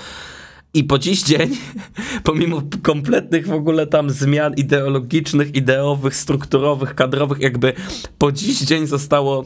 [0.74, 1.58] I po dziś dzień,
[2.24, 7.74] pomimo kompletnych w ogóle tam zmian ideologicznych, ideowych, strukturowych, kadrowych, jakby
[8.18, 9.46] po dziś dzień zostało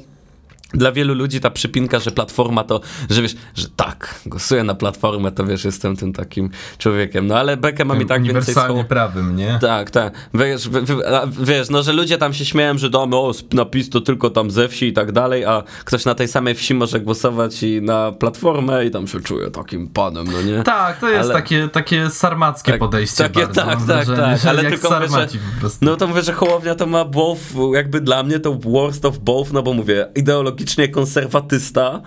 [0.76, 5.32] dla wielu ludzi ta przypinka, że platforma to, że wiesz, że tak, głosuję na platformę,
[5.32, 7.28] to wiesz, jestem tym takim człowiekiem.
[7.28, 9.58] No ale Bekę mam i tak więcej Uniwersalnie prawym, nie?
[9.62, 10.14] Tak, tak.
[10.34, 14.02] Wiesz, w, w, wiesz, no, że ludzie tam się śmieją, że damy, o, napis to
[14.02, 17.64] tylko tam ze wsi i tak dalej, a ktoś na tej samej wsi może głosować
[17.64, 20.64] i na platformę i tam się czuje takim panem, no nie?
[20.64, 23.62] Tak, to jest Ale- takie, takie sarmackie Tak, podejście takie, bardzo.
[23.62, 25.86] tak, mam tak, wrażenie, tak, ale tylko mówię, że- po prostu.
[25.86, 27.40] No to mówię, że Hołownia to ma both,
[27.74, 32.02] jakby dla mnie to worst of both, no bo mówię, ideologicznie konserwatysta,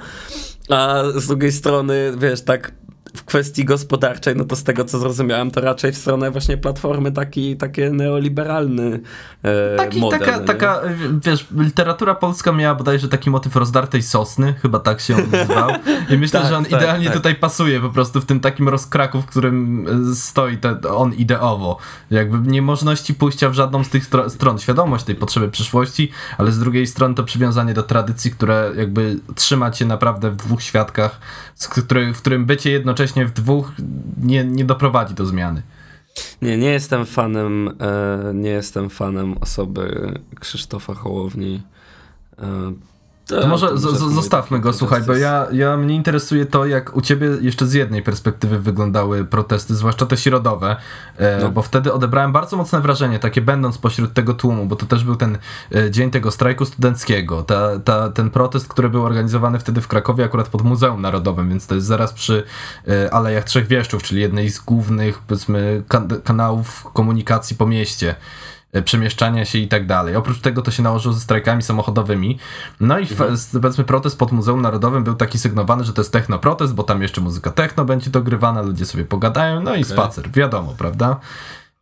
[0.68, 2.72] a z drugiej strony, wiesz, tak
[3.16, 7.12] w kwestii gospodarczej, no to z tego co zrozumiałem, to raczej w stronę właśnie platformy
[7.12, 9.00] taki, taki neoliberalny
[9.42, 10.20] e, Taki, model.
[10.20, 10.44] taka, nie?
[10.44, 10.80] taka,
[11.24, 15.70] wiesz, literatura polska miała bodajże taki motyw rozdartej sosny, chyba tak się on nazywał.
[16.10, 17.14] I myślę, Tak, że on tak, idealnie tak.
[17.16, 20.58] tutaj pasuje po prostu w tym takim rozkraku, w którym e, stoi
[20.90, 21.76] on ideowo.
[22.10, 24.58] Jakby niemożności pójścia w żadną z tych stro- stron.
[24.58, 29.70] Świadomość tej potrzeby przyszłości, ale z drugiej strony to przywiązanie do tradycji, które jakby trzyma
[29.70, 31.20] cię naprawdę w dwóch świadkach,
[31.54, 33.72] z który, w którym bycie jednocześnie w dwóch
[34.22, 35.62] nie, nie doprowadzi do zmiany.
[36.42, 41.62] Nie, nie jestem fanem, e, nie jestem fanem osoby Krzysztofa Hołowni.
[42.38, 42.72] E,
[43.28, 46.96] To może to z- mój zostawmy go, słuchaj, bo ja, ja mnie interesuje to, jak
[46.96, 50.76] u ciebie jeszcze z jednej perspektywy wyglądały protesty, zwłaszcza te środowe,
[51.16, 51.50] e, No.
[51.50, 55.16] bo wtedy odebrałem bardzo mocne wrażenie, takie będąc pośród tego tłumu, bo to też był
[55.16, 55.38] ten
[55.74, 60.24] e, dzień tego strajku studenckiego, ta, ta, ten protest, który był organizowany wtedy w Krakowie
[60.24, 62.44] akurat pod Muzeum Narodowym, więc to jest zaraz przy
[62.88, 68.14] e, Alejach Trzech Wieszczów, czyli jednej z głównych, powiedzmy, kan kanałów komunikacji po mieście
[68.84, 70.16] przemieszczania się i tak dalej.
[70.16, 72.38] Oprócz tego to się nałożyło ze strajkami samochodowymi.
[72.80, 73.02] No i
[73.32, 77.02] s- powiedzmy protest pod Muzeum Narodowym był taki sygnowany, że to jest technoprotest, bo tam
[77.02, 81.16] jeszcze muzyka techno będzie dogrywana, ludzie sobie pogadają, no i spacer, wiadomo, prawda?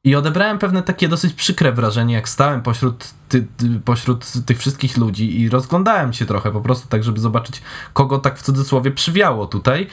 [0.04, 4.96] I odebrałem pewne takie dosyć przykre wrażenie, jak stałem pośród, ty, ty, pośród tych wszystkich
[4.96, 9.46] ludzi i rozglądałem się trochę po prostu tak, żeby zobaczyć, kogo tak w cudzysłowie przywiało
[9.46, 9.86] tutaj.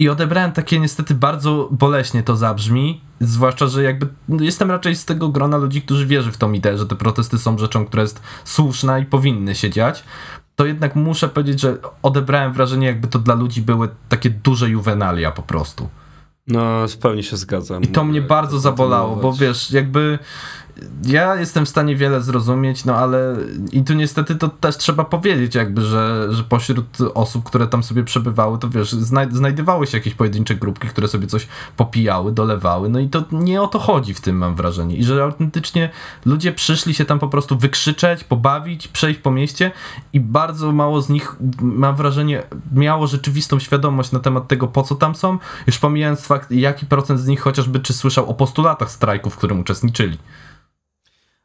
[0.00, 5.04] I odebrałem takie niestety bardzo boleśnie to zabrzmi, zwłaszcza, że jakby no, jestem raczej z
[5.04, 8.22] tego grona ludzi, którzy wierzy w tą ideę, że te protesty są rzeczą, która jest
[8.44, 10.04] słuszna i powinny się dziać.
[10.56, 15.30] To jednak muszę powiedzieć, że odebrałem wrażenie, jakby to dla ludzi były takie duże juwenalia
[15.30, 15.88] po prostu.
[16.46, 17.82] No, w pełni się zgadzam.
[17.82, 20.18] I to mnie bardzo zabolało, bo wiesz, jakby
[21.04, 23.36] ja jestem w stanie wiele zrozumieć, no ale
[23.72, 28.04] i tu niestety to też trzeba powiedzieć jakby, że, że pośród osób, które tam sobie
[28.04, 32.98] przebywały, to wiesz, znaj znajdowały się jakieś pojedyncze grupki, które sobie coś popijały, dolewały, no
[32.98, 35.90] i to nie o to chodzi w tym mam wrażenie i że autentycznie
[36.24, 39.70] ludzie przyszli się tam po prostu wykrzyczeć, pobawić, przejść po mieście
[40.12, 44.94] i bardzo mało z nich, mam wrażenie, miało rzeczywistą świadomość na temat tego, po co
[44.94, 49.30] tam są, już pomijając fakt, jaki procent z nich chociażby czy słyszał o postulatach strajku,
[49.30, 50.18] w którym uczestniczyli.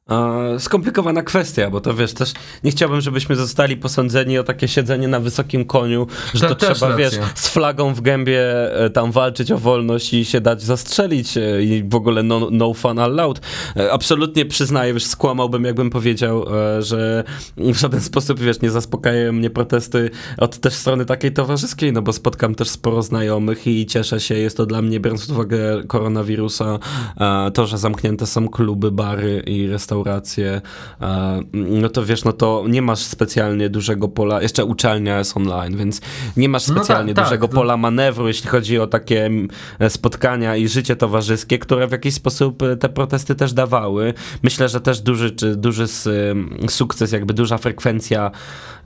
[0.09, 5.07] E, Skomplikowana kwestia, bo to wiesz, też nie chciałbym, żebyśmy zostali posądzeni o takie siedzenie
[5.07, 7.29] na wysokim koniu, że To to, trzeba, wiesz, racja.
[7.35, 8.41] z flagą w gębie
[8.79, 12.73] e, tam walczyć o wolność i się dać zastrzelić e, i w ogóle no, no
[12.73, 13.41] fun allowed.
[13.77, 16.45] E, Absolutnie przyznaję, wiesz, skłamałbym, jakbym powiedział,
[16.79, 17.23] że
[17.57, 22.13] w żaden sposób, wiesz, nie zaspokajają mnie protesty od też strony takiej towarzyskiej, no bo
[22.13, 26.79] spotkam też sporo znajomych i cieszę się, jest to dla mnie, biorąc pod uwagę koronawirusa,
[27.53, 29.94] to, że zamknięte są kluby, bary i restauracje,
[31.01, 35.77] e, no to wiesz, no to nie masz specjalnie dużego pola, jeszcze uczelnia jest online,
[35.77, 36.01] więc
[36.37, 39.47] nie masz No tak, specjalnie tak, dużego to- pola manewru, jeśli chodzi o takie mm,
[39.89, 44.13] spotkania i życie towarzyskie, które w jakiś sposób e, te protesty też dawały.
[44.43, 45.85] Myślę, że też duży, czy duży
[46.69, 48.31] sukces, jakby duża frekwencja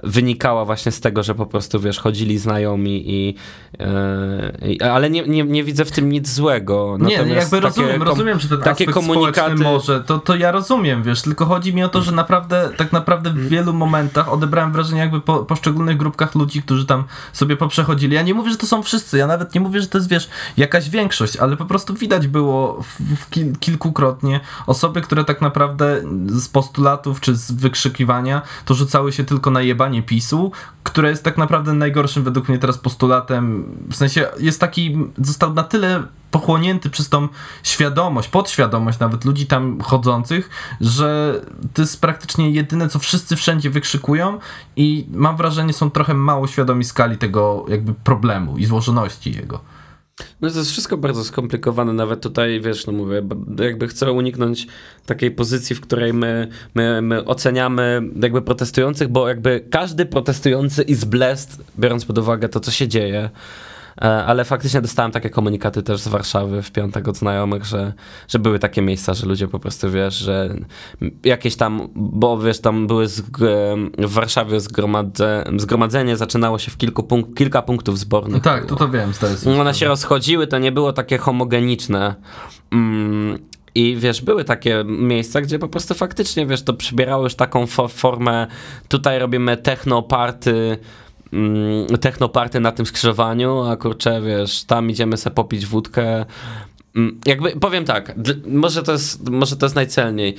[0.04, 3.36] wynikała właśnie z tego, że po prostu, wiesz, chodzili znajomi i,
[3.80, 6.98] e, i ale nie, nie, nie widzę w tym nic złego.
[7.02, 10.52] Nie, Natomiast jakby takie rozumiem, rozumiem, że ten takie aspekt komunikaty- może, to, to ja
[10.52, 14.72] rozumiem, wiesz, tylko chodzi mi o to, że naprawdę, tak naprawdę w wielu momentach odebrałem
[14.72, 18.16] wrażenie jakby po poszczególnych grupkach ludzi, którzy tam sobie poprzechodzili.
[18.16, 20.30] Ja nie mówię, że to są wszyscy, ja nawet nie mówię, że to jest, wiesz,
[20.58, 22.84] jakaś większość, ale po prostu widać było
[23.30, 29.52] kil kilkukrotnie osoby, które tak naprawdę z postulatów czy z wykrzykiwania to rzucały się tylko
[29.52, 30.52] na jebanie PiSu,
[30.84, 35.64] które jest tak naprawdę najgorszym według mnie teraz postulatem, w sensie jest taki, został na
[35.64, 37.28] tyle pochłonięty przez tą
[37.64, 40.50] świadomość, podświadomość nawet ludzi tam chodzących,
[40.82, 41.42] że
[41.74, 44.40] to jest praktycznie jedyne, co wszyscy wszędzie wykrzykują
[44.76, 49.60] i mam wrażenie, są trochę mało świadomi skali tego jakby problemu i złożoności jego.
[50.42, 53.22] No to jest wszystko bardzo skomplikowane, nawet tutaj, wiesz, no mówię,
[53.60, 54.68] jakby chcę uniknąć
[55.06, 61.04] takiej pozycji, w której my, my, my oceniamy jakby protestujących, bo jakby każdy protestujący is
[61.04, 63.30] blessed, biorąc pod uwagę to, co się dzieje.
[64.02, 67.94] E, ale faktycznie dostałem takie komunikaty też z Warszawy w piątek od znajomych, że,
[68.28, 70.56] że były takie miejsca, że ludzie po prostu, wiesz, że
[71.24, 73.08] jakieś tam, bo wiesz, tam były
[73.98, 78.34] w Warszawie zgromadze, zgromadzenie zaczynało się w kilku punk kilka punktów zbornych.
[78.34, 79.62] No tak, to to wiem, zdaje się.
[79.62, 82.16] One się rozchodziły, to nie było takie homogeniczne.
[82.72, 83.40] Mm,
[83.76, 88.48] i wiesz, były takie miejsca, gdzie po prostu faktycznie, wiesz, to przybierało już taką formę,
[88.88, 90.78] tutaj robimy technoparty,
[91.34, 96.26] mm, technoparty na tym skrzyżowaniu, a kurczę, wiesz, tam idziemy sobie popić wódkę.
[96.96, 98.16] Mm, jakby, powiem tak,
[98.46, 100.36] może to, jest, może to jest najcelniej.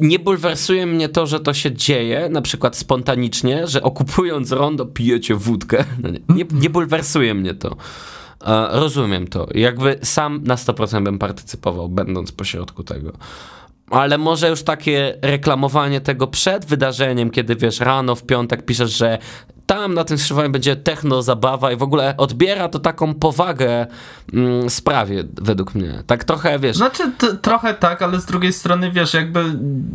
[0.00, 5.34] Nie bulwersuje mnie to, że to się dzieje, na przykład spontanicznie, że okupując rondo pijecie
[5.34, 5.84] wódkę.
[6.02, 7.76] No nie, nie, nie bulwersuje mnie to.
[8.70, 9.48] Rozumiem to.
[9.54, 13.12] Jakby sam na 100% bym partycypował, będąc pośrodku tego.
[13.90, 19.18] Ale może już takie reklamowanie tego przed wydarzeniem, kiedy wiesz, rano w piątek piszesz, że
[19.66, 23.86] tam na tym skrzyżowaniu będzie techno zabawa i w ogóle odbiera to taką powagę
[24.32, 26.02] mm, sprawie, według mnie.
[26.06, 26.76] Tak trochę, wiesz...
[26.76, 29.44] Znaczy, trochę tak, ale z drugiej strony, wiesz, jakby,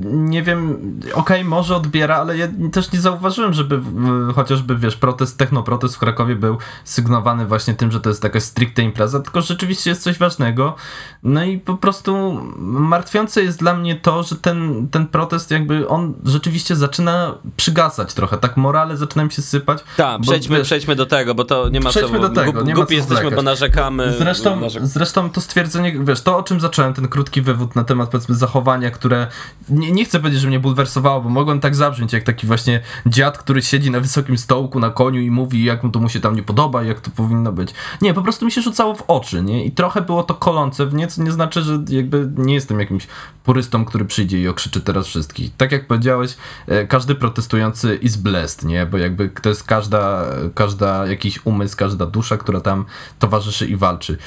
[0.04, 4.96] nie wiem, okej, okay, może odbiera, ale ja też nie zauważyłem, żeby w, chociażby, wiesz,
[4.96, 9.42] protest, technoprotest w Krakowie był sygnowany właśnie tym, że to jest taka stricte impreza, tylko
[9.42, 10.76] rzeczywiście jest coś ważnego.
[11.24, 16.14] No i po prostu martwiące jest dla mnie to, że ten, ten protest jakby, on
[16.26, 19.61] rzeczywiście zaczyna przygasać trochę, tak morale zaczyna mi się sypać
[19.97, 22.30] Tak, przejdźmy, wiesz, przejdźmy do tego, bo to nie ma przejdźmy co...
[22.30, 24.15] do tego, nie Głupi jesteśmy, bo narzekamy.
[24.17, 28.10] Zresztą, narzek zresztą to stwierdzenie, wiesz, to o czym zacząłem, ten krótki wywód na temat,
[28.10, 29.28] powiedzmy, zachowania, które
[29.69, 33.38] nie, nie chcę powiedzieć, że mnie bulwersowało, bo mogłem tak zabrzmieć, jak taki właśnie dziad,
[33.38, 36.36] który siedzi na wysokim stołku, na koniu i mówi, jak mu to mu się tam
[36.36, 37.74] nie podoba, jak to powinno być.
[38.02, 39.65] Nie, po prostu mi się rzucało w oczy, nie?
[39.65, 43.08] I trochę było to kolące w nie, co nie znaczy, że jakby nie jestem jakimś
[43.43, 45.52] purystą, który przyjdzie i okrzyczy teraz wszystkich.
[45.58, 48.86] Tak jak powiedziałeś, e, każdy protestujący is blessed, nie?
[48.86, 52.86] Bo jakby to jest każda, każda jakiś umysł, każda dusza, która tam
[53.20, 54.18] towarzyszy i walczy.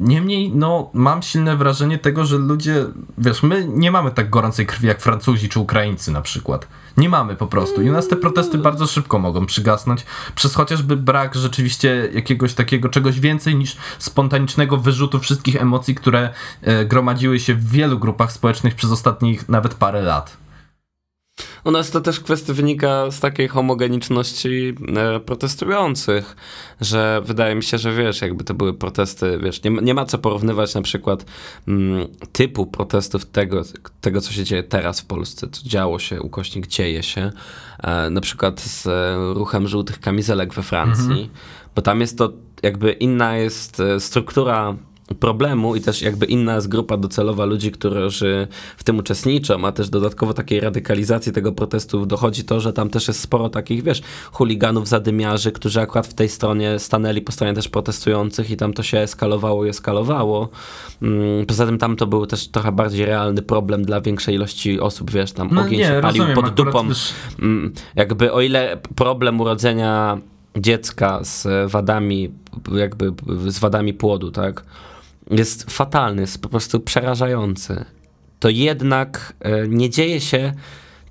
[0.00, 2.86] Niemniej, no, mam silne wrażenie tego, że ludzie,
[3.18, 6.68] wiesz, my nie mamy tak gorącej krwi jak Francuzi czy Ukraińcy na przykład.
[6.96, 7.82] Nie mamy po prostu.
[7.82, 12.88] I u nas te protesty bardzo szybko mogą przygasnąć przez chociażby brak rzeczywiście jakiegoś takiego
[12.88, 16.30] czegoś więcej niż spontanicznego wyrzutu wszystkich emocji, które
[16.62, 20.43] e, gromadziły się w wielu grupach społecznych przez ostatnich nawet parę lat.
[21.64, 26.36] U nas to też kwestia wynika z takiej homogeniczności e, protestujących,
[26.80, 30.18] że wydaje mi się, że wiesz, jakby to były protesty, wiesz, nie, nie ma co
[30.18, 31.24] porównywać na przykład
[31.68, 33.62] m, mm, typu protestów tego,
[34.00, 37.32] tego, co się dzieje teraz w Polsce, co działo się, ukośnik dzieje się,
[37.82, 41.28] e, na przykład z e, ruchem żółtych kamizelek we Francji, mhm.
[41.74, 44.76] bo tam jest to jakby inna jest e, struktura
[45.20, 49.88] problemu i też jakby inna jest grupa docelowa ludzi, którzy w tym uczestniczą, a też
[49.88, 54.88] dodatkowo takiej radykalizacji tego protestu dochodzi to, że tam też jest sporo takich, wiesz, chuliganów,
[54.88, 58.98] zadymiarzy, którzy akurat w tej stronie stanęli po stronie też protestujących i tam to się
[58.98, 60.48] eskalowało i eskalowało.
[61.02, 65.10] Mm, poza tym tam to był też trochę bardziej realny problem dla większej ilości osób,
[65.10, 66.88] wiesz, tam no ogień nie, się palił rozumiem, pod dupą.
[67.42, 70.18] Mm, jakby o ile problem urodzenia
[70.56, 72.32] dziecka z wadami,
[72.72, 73.12] jakby
[73.46, 74.64] z wadami płodu, tak?
[75.30, 77.84] Jest fatalny, jest po prostu przerażający.
[78.40, 80.52] To jednak e, nie dzieje się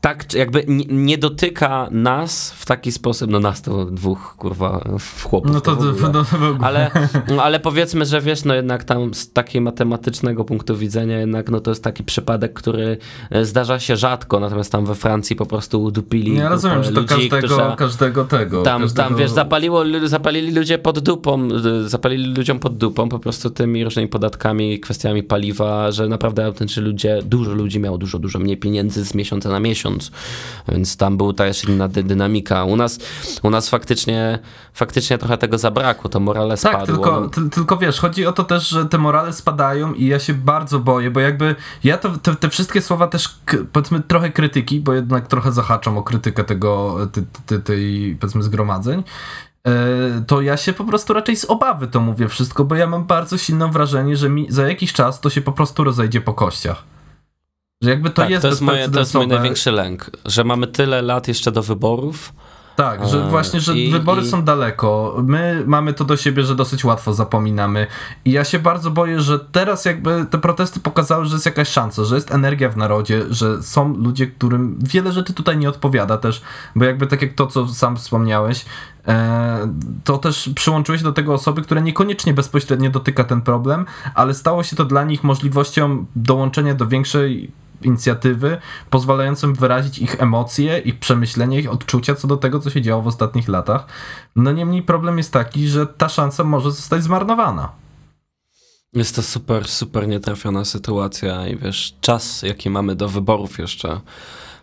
[0.03, 4.83] tak, jakby nie, dotyka nas w taki sposób, no nas to dwóch, kurwa,
[5.23, 5.51] chłopów.
[5.53, 6.25] No to, to, to, to
[6.61, 6.91] ale,
[7.43, 11.71] ale powiedzmy, że wiesz, no jednak tam z takiego matematycznego punktu widzenia jednak, no to
[11.71, 12.97] jest taki przypadek, który
[13.29, 17.01] e, zdarza się rzadko, natomiast tam we Francji po prostu udupili Ja rozumiem, że to
[17.01, 18.63] ludzi, każdego, którzy, każdego tego.
[18.63, 19.09] Tam, każdego...
[19.09, 21.47] tam, wiesz, zapaliło, zapalili ludzie pod dupą,
[21.85, 27.19] e, zapalili ludziom pod dupą po prostu tymi różnymi podatkami, kwestiami paliwa, że naprawdę ludzie,
[27.25, 30.11] dużo ludzi miało dużo, dużo mniej pieniędzy z miesiąca na miesiąc, miesiąc,
[30.67, 32.63] więc tam była też inna dy dynamika.
[32.63, 32.99] U nas,
[33.43, 34.39] u nas faktycznie,
[34.73, 36.79] faktycznie trochę tego zabrakło, to morale spadło.
[36.79, 40.19] Tak, tylko, ty, tylko wiesz, chodzi o to też, że te morale spadają i ja
[40.19, 43.39] się bardzo boję, bo jakby ja to, te, te wszystkie słowa też,
[43.71, 49.03] powiedzmy, trochę krytyki, bo jednak trochę zahaczam o krytykę tego, tej, tej, tej powiedzmy, zgromadzeń,
[49.67, 49.73] e,
[50.27, 53.37] to ja się po prostu raczej z obawy to mówię wszystko, bo ja mam bardzo
[53.37, 56.92] silne wrażenie, że mi za jakiś czas to się po prostu rozejdzie po kościach.
[57.83, 60.67] Że jakby to tak, jest to jest, moje, to jest mój największy lęk, że mamy
[60.67, 62.33] tyle lat jeszcze do wyborów.
[62.75, 64.25] Tak, że właśnie, że I, wybory i...
[64.27, 65.15] są daleko.
[65.23, 67.87] My mamy to do siebie, że dosyć łatwo zapominamy.
[68.25, 72.03] I ja się bardzo boję, że teraz jakby te protesty pokazały, że jest jakaś szansa,
[72.03, 76.41] że jest energia w narodzie, że są ludzie, którym wiele rzeczy tutaj nie odpowiada też,
[76.75, 78.65] bo jakby tak jak to, co sam wspomniałeś,
[79.07, 84.33] e, to też przyłączyły się do tego osoby, które niekoniecznie bezpośrednio dotyka ten problem, ale
[84.33, 87.51] stało się to dla nich możliwością dołączenia do większej
[87.85, 88.57] inicjatywy
[88.89, 93.07] pozwalającym wyrazić ich emocje, ich przemyślenia, ich odczucia co do tego, co się działo w
[93.07, 93.85] ostatnich latach.
[94.35, 97.71] No niemniej problem jest taki, że ta szansa może zostać zmarnowana.
[98.93, 104.01] Jest to super, super nietrafiona sytuacja i wiesz, czas, jaki mamy do wyborów jeszcze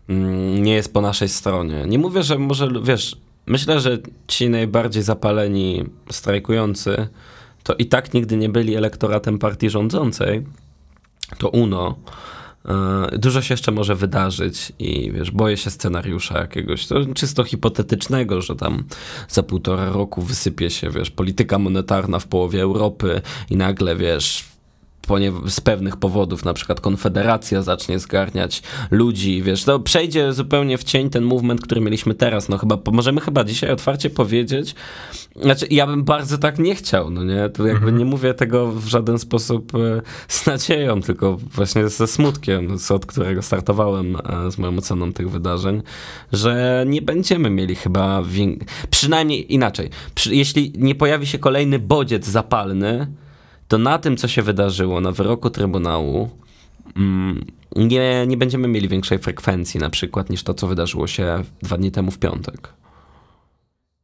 [0.09, 1.85] mm, nie jest po naszej stronie.
[1.87, 7.09] Nie mówię, że może, wiesz, myślę, że ci najbardziej zapaleni strajkujący
[7.63, 10.47] to i tak nigdy nie byli elektoratem partii rządzącej,
[11.39, 11.99] to UNO.
[12.71, 18.43] E, dużo się jeszcze może wydarzyć i wiesz, boję się scenariusza jakiegoś, to czysto hipotetycznego,
[18.43, 18.85] że tam
[19.29, 24.45] za półtora roku wysypie się, wiesz, polityka monetarna w połowie Europy i nagle, wiesz,
[25.47, 31.11] z pewnych powodów, na przykład Konfederacja zacznie zgarniać ludzi, wiesz, to przejdzie zupełnie w cień
[31.11, 34.75] ten movement, który mieliśmy teraz, no chyba, możemy chyba dzisiaj otwarcie powiedzieć,
[35.43, 37.99] znaczy ja bym bardzo tak nie chciał, no nie, to jakby mhm.
[37.99, 43.43] nie mówię tego w żaden sposób e, z nadzieją, tylko właśnie ze smutkiem, od którego
[43.43, 45.83] startowałem e, z moją oceną tych wydarzeń,
[46.33, 48.23] że nie będziemy mieli chyba,
[48.91, 49.91] przynajmniej inaczej,
[50.31, 53.07] jeśli nie pojawi się kolejny bodziec zapalny,
[53.71, 56.31] to na tym, co się wydarzyło, na wyroku Trybunału,
[56.97, 57.45] mm,
[57.77, 61.91] nie, nie będziemy mieli większej frekwencji na przykład niż to, co wydarzyło się dwa dni
[61.91, 62.73] temu w piątek.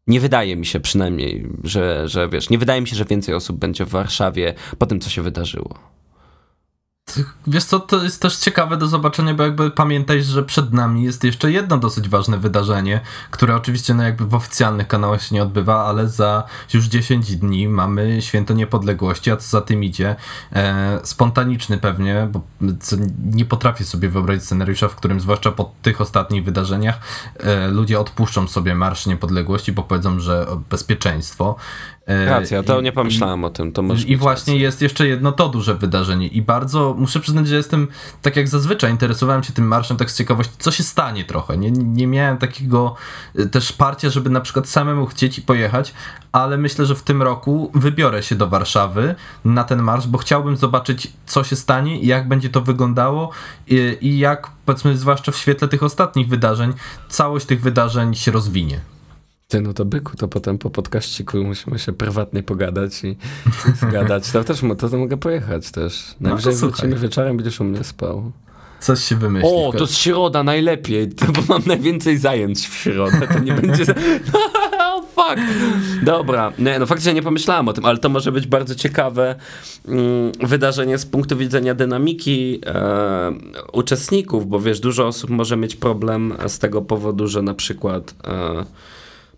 [0.07, 3.59] Nie wydaje mi się przynajmniej, że, że wiesz, nie wydaje mi się, że więcej osób
[3.59, 5.79] będzie w Warszawie po tym, co się wydarzyło.
[7.47, 11.25] Wiesz co, to jest też ciekawe do zobaczenia, bo jakby pamiętaj, że przed nami jest
[11.25, 13.01] jeszcze jedno dosyć ważne wydarzenie,
[13.31, 16.45] które oczywiście no jakby w oficjalnych kanałach się nie odbywa, ale za
[16.75, 20.17] już 10 dni mamy Święto Niepodległości, a co za tym idzie,
[20.53, 22.41] e, spontaniczny pewnie, bo
[23.33, 26.99] nie potrafię sobie wyobrazić scenariusza, w którym zwłaszcza po tych ostatnich wydarzeniach
[27.37, 31.57] e, ludzie odpuszczą sobie Marsz Niepodległości, bo powiedzą, że bezpieczeństwo.
[32.07, 33.73] E, Racja, to I, nie pomyślałem i, o tym.
[33.73, 34.63] To I właśnie rację.
[34.63, 37.89] jest jeszcze jedno to duże wydarzenie i bardzo muszę przyznać, że jestem,
[38.23, 41.59] tak jak zazwyczaj, interesowałem się tym marszem tak z ciekawości, co się stanie trochę.
[41.59, 42.95] Nie, nie miałem takiego
[43.39, 45.95] e, też parcia, żeby na przykład samemu chcieć i pojechać,
[46.33, 50.57] ale myślę, że w tym roku wybiorę się do Warszawy na ten marsz, bo chciałbym
[50.57, 53.31] zobaczyć, co się stanie jak będzie to wyglądało
[53.67, 56.73] i, i jak, powiedzmy, zwłaszcza w świetle tych ostatnich wydarzeń,
[57.09, 58.96] całość tych wydarzeń się rozwinie.
[59.49, 63.17] Ty, no to byku, to potem po podkaściku musimy się prywatnie pogadać i
[63.83, 64.31] zgadać.
[64.31, 66.15] To też to, to mogę pojechać też.
[66.21, 68.33] No Najwyżej no wrócimy wieczorem, będziesz u mnie spał.
[68.81, 69.51] Coś się wymyśli.
[69.51, 73.85] O, to jest środa najlepiej, bo mam najwięcej zajęć w środę, to nie będzie...
[74.79, 75.43] oh, fuck!
[76.03, 79.35] Dobra, nie, no faktycznie nie pomyślałem o tym, ale to może być bardzo ciekawe
[79.89, 83.33] mm, wydarzenie z punktu widzenia dynamiki e,
[83.73, 88.15] uczestników, bo wiesz, dużo osób może mieć problem z tego powodu, że na przykład...
[88.25, 88.96] E,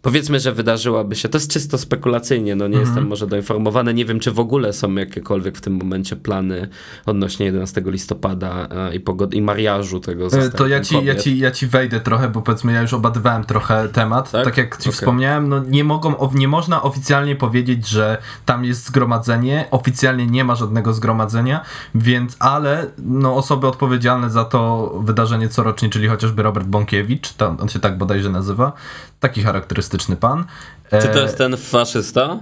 [0.09, 2.87] Powiedzmy, że wydarzyłaby się, to jest czysto spekulacyjnie, no nie mhm.
[2.87, 6.69] jestem może doinformowany, nie wiem, czy w ogóle są jakiekolwiek w tym momencie plany
[7.07, 11.39] odnośnie 11 listopada e, i, pogod- i mariażu tego e, To ja ci, ja, ci,
[11.39, 14.89] ja ci wejdę trochę, bo powiedzmy, ja już obadywałem trochę temat, tak, tak jak ci
[14.89, 14.93] okay.
[14.93, 20.55] wspomniałem, no nie, mogą, nie można oficjalnie powiedzieć, że tam jest zgromadzenie, oficjalnie nie ma
[20.55, 27.33] żadnego zgromadzenia, więc, ale no osoby odpowiedzialne za to wydarzenie corocznie, czyli chociażby Robert Bąkiewicz,
[27.33, 28.73] tam, on się tak bodajże nazywa,
[29.21, 30.45] taki charakterystyczny pan.
[30.91, 32.39] Czy to e, jest ten faszysta?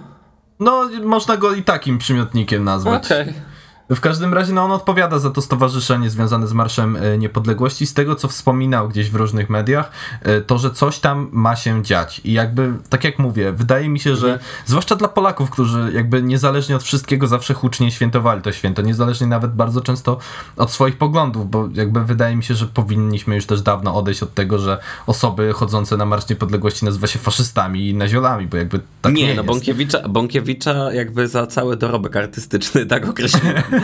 [0.61, 3.07] No, można go i takim przymiotnikiem nazwać.
[3.07, 3.23] Okej.
[3.23, 3.35] Okay.
[3.91, 7.87] W każdym razie no, on odpowiada za to stowarzyszenie związane z Marszem e, Niepodległości.
[7.87, 9.91] Z tego, co wspominał gdzieś w różnych mediach,
[10.23, 12.21] e, to, że coś tam ma się dziać.
[12.25, 14.51] I jakby, tak jak mówię, wydaje mi się, że mhm.
[14.67, 19.53] zwłaszcza dla Polaków, którzy jakby niezależnie od wszystkiego zawsze hucznie świętowali to święto, niezależnie nawet
[19.53, 20.19] bardzo często
[20.57, 24.35] od swoich poglądów, bo jakby wydaje mi się, że powinniśmy już też dawno odejść od
[24.35, 29.15] tego, że osoby chodzące na Marsz Niepodległości nazywa się faszystami i naziolami, bo jakby tak
[29.15, 33.63] nie, nie no Bąkiewicza, Bąkiewicza jakby za cały dorobek artystyczny tak określiłem.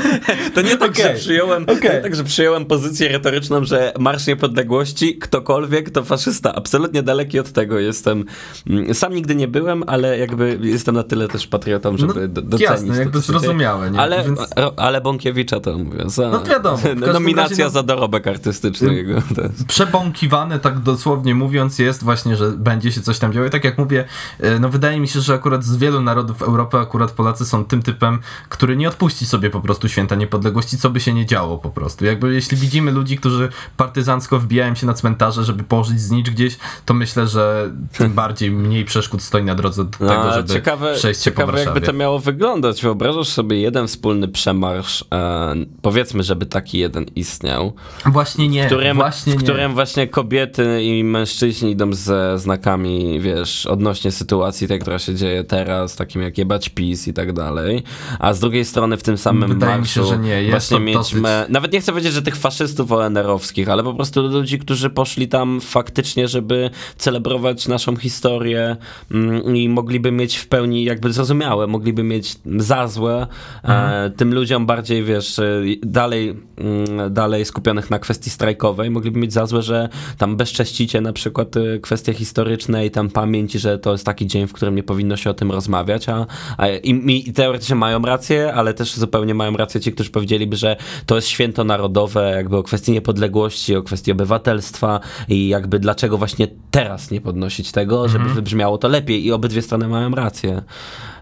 [0.54, 1.02] To nie tak, okay.
[1.02, 2.02] że przyjąłem, okay.
[2.02, 6.54] tak, że przyjąłem pozycję retoryczną, że Marsz Niepodległości, ktokolwiek to faszysta.
[6.54, 8.24] Absolutnie daleki od tego jestem.
[8.66, 12.60] Mm, sam nigdy nie byłem, ale jakby jestem na tyle też patriotą, żeby no, docenić
[12.60, 13.90] jasne, jakby zrozumiałe.
[13.90, 14.00] Nie?
[14.00, 14.40] Ale, Więc...
[14.76, 16.04] ale Bąkiewicza to mówię.
[16.06, 16.78] Za, no wiadomo.
[17.12, 19.22] Nominacja no, za dorobek artystyczny jego.
[19.68, 23.46] Przebąkiwane, tak dosłownie mówiąc, jest właśnie, że będzie się coś tam działo.
[23.46, 24.04] I tak jak mówię,
[24.40, 27.82] e, no wydaje mi się, że akurat z wielu narodów Europy akurat Polacy są tym
[27.82, 28.18] typem,
[28.48, 31.70] który nie odpuści sobie po prostu prostu święta niepodległości, co by się nie działo po
[31.70, 32.04] prostu.
[32.04, 36.56] Jakby jeśli widzimy ludzi, którzy partyzancko wbijają się na cmentarze, żeby położyć znicz gdzieś,
[36.86, 40.94] to myślę, że tym bardziej mniej przeszkód stoi na drodze do no, tego, żeby ciekawe,
[40.94, 41.74] przejść się ciekawe po Warszawie.
[41.74, 42.82] jakby to miało wyglądać.
[42.82, 47.72] Wyobrażasz sobie jeden wspólny przemarsz, e, powiedzmy, żeby taki jeden istniał.
[48.06, 48.64] Właśnie nie.
[48.64, 49.74] W którym właśnie, w którym nie.
[49.74, 55.96] właśnie kobiety i mężczyźni idą ze znakami, wiesz, odnośnie sytuacji tej, która się dzieje teraz,
[55.96, 57.82] takim jak jebać PiS i tak dalej.
[58.18, 60.42] A z drugiej strony w tym samym Wydaje wydaje mi się, że nie.
[60.42, 61.20] Jest właśnie mieć, dosyć...
[61.20, 65.28] me, nawet nie chcę powiedzieć, że tych faszystów ONR-owskich, ale po prostu ludzi, którzy poszli
[65.28, 68.76] tam faktycznie, żeby celebrować naszą historię
[69.10, 73.26] mm, i mogliby mieć w pełni jakby zrozumiałe, mogliby mieć za złe
[73.64, 79.32] e, tym ludziom bardziej, wiesz, e, dalej, mm, dalej skupionych na kwestii strajkowej, mogliby mieć
[79.32, 83.92] za złe, że tam bezcześcicie na przykład e, kwestie historyczne i tam pamięci, że to
[83.92, 87.32] jest taki dzień, w którym nie powinno się o tym rozmawiać, a, a i, i
[87.32, 91.64] teoretycznie mają rację, ale też zupełnie mają rację ci, którzy powiedzieliby, że to jest święto
[91.64, 97.72] narodowe, jakby o kwestii niepodległości, o kwestii obywatelstwa i jakby dlaczego właśnie teraz nie podnosić
[97.72, 98.34] tego, żeby Mhm.
[98.34, 100.62] wybrzmiało to lepiej i obydwie strony mają rację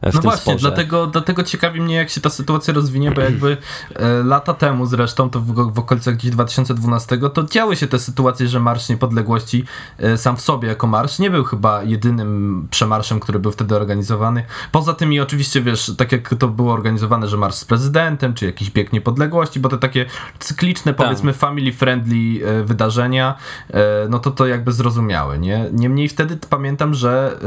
[0.03, 0.59] w No tym właśnie, sporze.
[0.59, 3.57] dlatego, dlatego ciekawi mnie, jak się ta sytuacja rozwinie, bo jakby
[3.97, 8.49] e, lata temu zresztą, to w, w okolicach gdzieś 2012, to działy się te sytuacje,
[8.49, 9.65] że Marsz Niepodległości
[9.99, 14.45] e, sam w sobie jako marsz nie był chyba jedynym przemarszem, który był wtedy organizowany.
[14.73, 18.47] Poza tym i oczywiście, wiesz, tak jak to było organizowane, że marsz z prezydentem, czy
[18.47, 20.07] jakiś bieg niepodległości, bo te takie
[20.39, 23.35] cykliczne, powiedzmy, family-friendly e, wydarzenia,
[23.71, 25.69] e, no to to jakby zrozumiałe, nie?
[25.73, 27.39] Niemniej wtedy pamiętam, że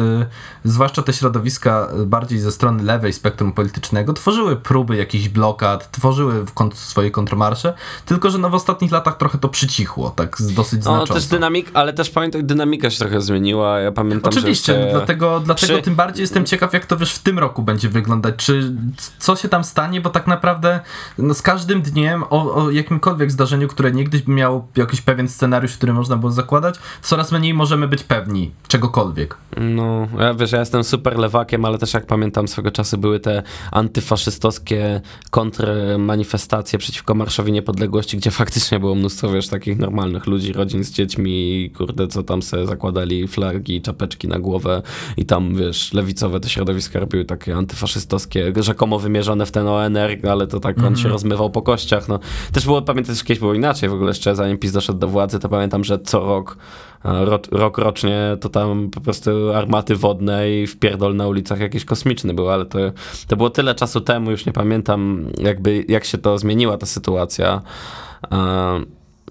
[0.63, 6.45] y, zwłaszcza te środowiska bardziej ze strony lewej spektrum politycznego tworzyły próby jakichś blokad, tworzyły
[6.45, 7.73] w kont- swoje kontrmarsze,
[8.05, 11.13] tylko że no w ostatnich latach trochę to przycichło, tak dosyć No znacząco.
[11.13, 13.79] też dynamik, ale też pamiętam, dynamika się trochę zmieniła.
[13.79, 17.19] Ja pamiętam, Oczywiście, że dlatego, dlatego przy- tym bardziej jestem ciekaw, jak to wiesz w
[17.19, 18.35] tym roku będzie wyglądać.
[18.37, 18.75] Czy
[19.19, 20.79] co się tam stanie, bo tak naprawdę
[21.17, 25.73] no, z każdym dniem o, o jakimkolwiek zdarzeniu, które niegdyś by miało jakiś pewien scenariusz,
[25.77, 29.37] który można było zakładać, coraz mniej możemy być pewni czegokolwiek.
[29.57, 33.43] No, ja wiesz, ja jestem super lewakiem, ale też jak pamiętam swego czasu były te
[33.71, 40.91] antyfaszystowskie kontrmanifestacje przeciwko Marszowi Niepodległości, gdzie faktycznie było mnóstwo, wiesz, takich normalnych ludzi, rodzin z
[40.91, 44.81] dziećmi, kurde, co tam se zakładali flagi, czapeczki na głowę
[45.17, 50.47] i tam, wiesz, lewicowe te środowiska robiły takie antyfaszystowskie, rzekomo wymierzone w ten ONR, ale
[50.47, 52.19] to tak on się rozmywał po kościach, no.
[52.51, 55.39] Też było, pamiętam, że kiedyś było inaczej w ogóle, jeszcze zanim PiS doszedł do władzy,
[55.39, 56.57] to pamiętam, że co rok
[57.51, 62.49] Rok, rocznie to tam po prostu armaty wodne i wpierdol na ulicach jakiś kosmiczny był,
[62.49, 62.79] ale to,
[63.27, 67.61] to było tyle czasu temu, już nie pamiętam jakby jak się to zmieniła ta sytuacja.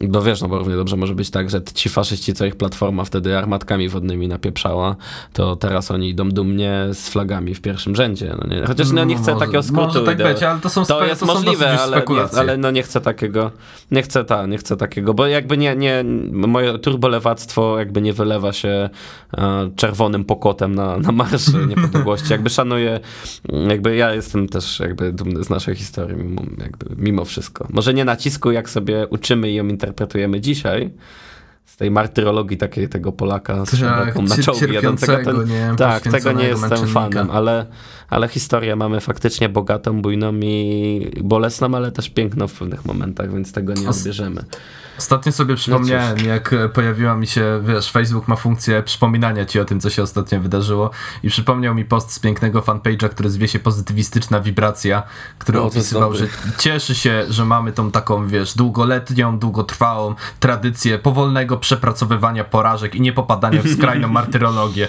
[0.00, 3.04] Bo wiesz, no bo równie dobrze może być tak, że ci faszyści, co ich platforma
[3.04, 4.96] wtedy armatkami wodnymi napieprzała,
[5.32, 8.36] to teraz oni idą dumnie z flagami w pierwszym rzędzie.
[8.40, 8.66] No nie?
[8.66, 9.86] Chociaż no nie chcę Może- takiego skrótu.
[9.86, 12.82] Może tak być, ale to są, to jest to możliwe, ale, nie, ale no nie
[12.82, 13.50] chcę takiego,
[13.90, 18.52] nie chcę ta, nie chcę takiego, bo jakby nie, nie moje turbolewactwo jakby nie wylewa
[18.52, 18.90] się
[19.38, 22.32] e, czerwonym pokotem na, na Marsz Niepodległości.
[22.32, 23.00] Jakby szanuję,
[23.68, 27.66] jakby ja jestem też jakby dumny z naszej historii mimo, jakby, mimo wszystko.
[27.70, 30.90] Może nie nacisku, jak sobie uczymy i ją interpretujemy dzisiaj,
[31.64, 35.72] z tej martyrologii takiej tego Polaka z Tak, na czołgi jadącego ten, nie?
[35.78, 37.00] Tak, tego nie jestem męczennika.
[37.00, 37.66] fanem, ale,
[38.08, 43.52] ale historię mamy faktycznie bogatą, bujną i bolesną, ale też piękną w pewnych momentach, więc
[43.52, 44.44] tego nie Os- odbierzemy.
[44.98, 49.64] Ostatnio sobie przypomniałem, jak e, pojawiła mi się, wiesz, Facebook ma funkcję przypominania ci o
[49.64, 50.90] tym, co się ostatnio wydarzyło
[51.22, 55.02] i przypomniał mi post z pięknego fanpage'a, który zwie się Pozytywistyczna Wibracja,
[55.38, 56.26] który O, to jest opisywał, że
[56.58, 63.12] cieszy się, że mamy tą taką, wiesz, długoletnią, długotrwałą tradycję powolnego przepracowywania porażek i nie
[63.12, 64.88] popadania w skrajną martyrologię.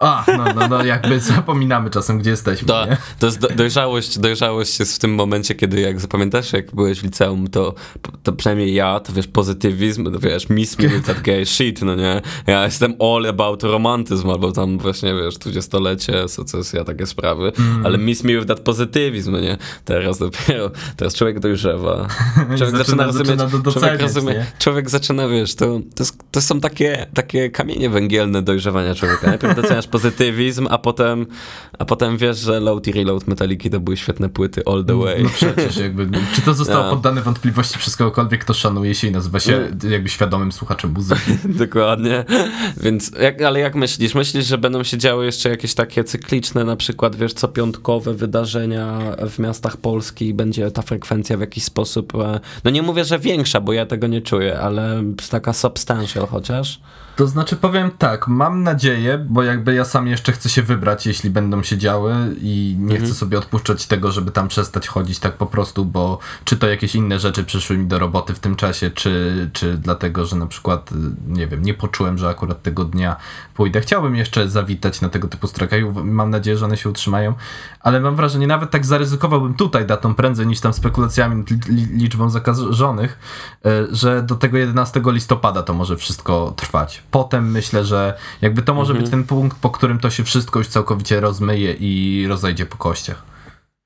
[0.00, 2.96] A, no, no, no, jakby zapominamy czasem, gdzie jesteśmy, To, nie?
[3.18, 7.02] to jest do, dojrzałość, dojrzałość jest w tym momencie, kiedy jak zapamiętasz, jak byłeś w
[7.04, 7.74] liceum, to,
[8.22, 12.22] to przynajmniej ja, to wiesz, pozytywizm, to wiesz, miss me that gay shit, no nie?
[12.46, 17.86] Ja jestem all about romantyzm, albo tam właśnie, wiesz, dwudziestolecie, secesja, takie sprawy, Mm.
[17.86, 19.58] ale miss me with that pozytywizm, no nie?
[19.84, 22.06] Teraz dopiero, teraz człowiek dojrzewa.
[22.36, 24.46] Człowiek Zaczyna- zaczyna rozumieć, zaczyna do- człowiek, rozumie, nie?
[24.58, 29.26] człowiek zaczyna, wiesz, to, to, to są takie, takie kamienie węgielne dojrzewania człowieka.
[29.26, 31.26] Najpierw doceniasz pozytywizm, a potem,
[31.78, 35.22] a potem wiesz, że Load i Reload Metaliki to były świetne płyty all the way.
[35.22, 36.90] No przecież jakby, czy to zostało No.
[36.90, 41.32] poddane wątpliwości przez kogokolwiek, kto szanuje się i nazywa się jakby świadomym słuchaczem muzyki.
[41.64, 42.24] Dokładnie.
[42.76, 44.14] Więc, jak, ale jak myślisz?
[44.14, 48.98] Myślisz, że będą się działy jeszcze jakieś takie cykliczne, na przykład, wiesz, co piątkowe wydarzenia
[49.30, 53.18] w miastach Polski i będzie ta frekwencja w jakiś sposób, e, no nie mówię, że
[53.18, 56.80] większa, bo ja tego nie czuję, ale taka substantial chociaż?
[57.16, 61.30] To znaczy powiem tak, mam nadzieję, bo jakby ja sam jeszcze chcę się wybrać, jeśli
[61.30, 65.46] będą się działy i nie chcę sobie odpuszczać tego, żeby tam przestać chodzić tak po
[65.46, 69.50] prostu, bo czy to jakieś inne rzeczy przyszły mi do roboty w tym czasie, czy,
[69.52, 70.94] czy dlatego, że na przykład, y,
[71.28, 73.16] nie wiem, nie poczułem, że akurat tego dnia
[73.54, 73.80] pójdę.
[73.80, 77.34] Chciałbym jeszcze zawitać na tego typu strajkach, mam nadzieję, że one się utrzymają,
[77.80, 81.44] ale mam wrażenie, nawet tak zaryzykowałbym tutaj datą prędzej niż tam spekulacjami
[81.92, 83.18] liczbą zakażonych,
[83.66, 87.05] y, że do tego 11 listopada to może wszystko trwać.
[87.10, 90.68] Potem myślę, że jakby to może być ten punkt, po którym to się wszystko już
[90.68, 93.36] całkowicie rozmyje i rozejdzie po kościach.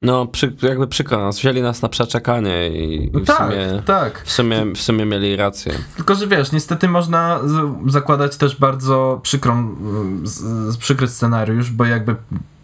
[0.02, 4.22] No, przy, jakby przykro nas, wzięli nas na przeczekanie i, i w, tak, sumie, tak.
[4.24, 5.72] w, sumie, w sumie mieli rację.
[5.96, 7.40] Tylko, że wiesz, niestety można
[7.86, 9.76] zakładać też bardzo przykrą,
[10.24, 10.38] z,
[10.72, 12.16] z, przykry scenariusz, bo jakby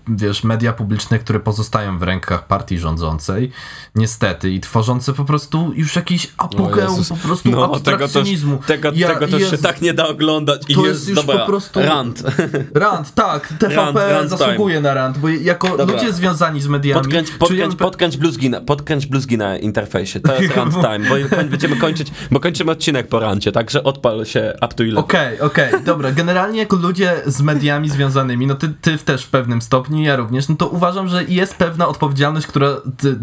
[0.08, 3.52] wiesz, media publiczne, które pozostają w rękach partii rządzącej,
[3.94, 8.58] niestety, i tworzące po prostu już jakiś apogeum po prostu No, abstrakcjonizmu.
[8.66, 9.62] Tego, Ja- tego też się Jezu.
[9.62, 10.62] tak nie da oglądać.
[10.68, 12.22] I To jest, jest już dobra, po prostu- rant.
[12.74, 15.96] Rant, tak, TVP Rant, rant zasługuje na rant, bo jako Dobra.
[15.96, 20.20] ludzie związani z mediami Podkręć, podkręć, pe- podkręć, bluzgi na, podkręć bluzgi na interfejsie.
[20.20, 21.14] To jest rant time, bo
[21.50, 25.00] będziemy kończyć, bo kończymy odcinek po rancie, także odpal się up to ile.
[25.00, 26.12] Okej, okej, dobra.
[26.12, 30.48] Generalnie jako ludzie z mediami związanymi, no ty, ty też w pewnym stopniu, ja również,
[30.48, 32.68] no to uważam, że jest pewna odpowiedzialność, która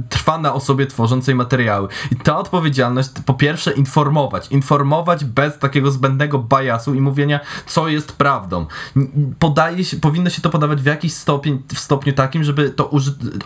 [0.09, 1.88] trwa na osobie tworzącej materiały.
[2.11, 4.47] I ta odpowiedzialność, po pierwsze, informować.
[4.51, 8.65] Informować bez takiego zbędnego bajasu i mówienia, co jest prawdą.
[9.39, 12.91] Podaje się, powinno się to podawać w jakiś stopień, w stopniu takim, żeby to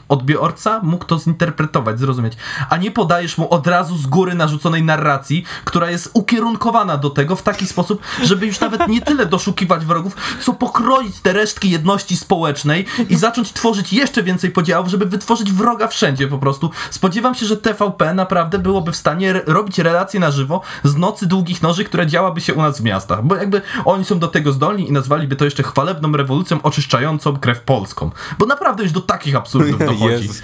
[0.09, 2.33] odbiorca mógł to zinterpretować, zrozumieć.
[2.69, 7.35] A nie podajesz mu od razu z góry narzuconej narracji, która jest ukierunkowana do tego
[7.35, 12.17] w taki sposób, żeby już nawet nie tyle doszukiwać wrogów, co pokroić te resztki jedności
[12.17, 16.69] społecznej i zacząć tworzyć jeszcze więcej podziałów, żeby wytworzyć wroga wszędzie po prostu.
[16.91, 21.25] Spodziewam się, że TVP naprawdę byłoby w stanie re- robić relacje na żywo z nocy
[21.27, 24.51] długich noży, które działaby się u nas w miastach, bo jakby oni są do tego
[24.51, 28.11] zdolni i nazwaliby to jeszcze chwalebną rewolucją oczyszczającą krew polską.
[28.39, 30.03] Bo naprawdę już do takich absurdów dochodzi.
[30.03, 30.41] Jezus.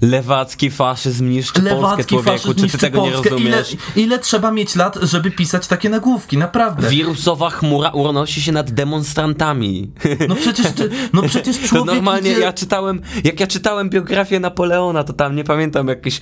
[0.00, 2.38] Lewacki faszyzm niszczy Polskę, Lewacki człowieku.
[2.38, 3.30] faszyzm Czy ty tego Polskę.
[3.30, 3.76] nie Ile, rozumiesz?
[3.96, 6.38] ile trzeba mieć lat, żeby pisać takie nagłówki?
[6.38, 6.88] Naprawdę.
[6.88, 9.90] Wirusowa chmura unosi się nad demonstrantami.
[10.28, 12.40] No przecież, ty- no przecież To człowiek normalnie idzie...
[12.40, 16.20] ja czytałem, jak ja czytałem biografię Napoleona, to tam nie pamiętam, jakiś,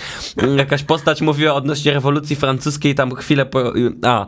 [0.57, 3.73] jakaś postać mówiła odnośnie rewolucji francuskiej, tam chwilę po,
[4.03, 4.27] a,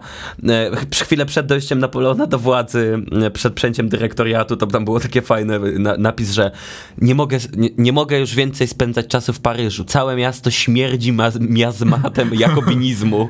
[0.48, 0.70] e,
[1.04, 5.58] chwilę przed dojściem Napoleona do władzy, e, przed przejęciem dyrektoriatu, to tam było takie fajne
[5.58, 6.50] na, napis, że
[6.98, 9.84] nie mogę, nie, nie mogę już więcej spędzać czasu w Paryżu.
[9.84, 13.28] Całe miasto śmierdzi ma, miazmatem jakobinizmu.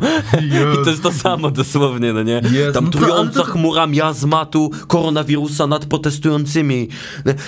[0.82, 2.42] I to jest to samo dosłownie, no nie?
[2.52, 6.88] Jezu, Tam no to- trująca to- chmura miazmatu koronawirusa nad protestującymi.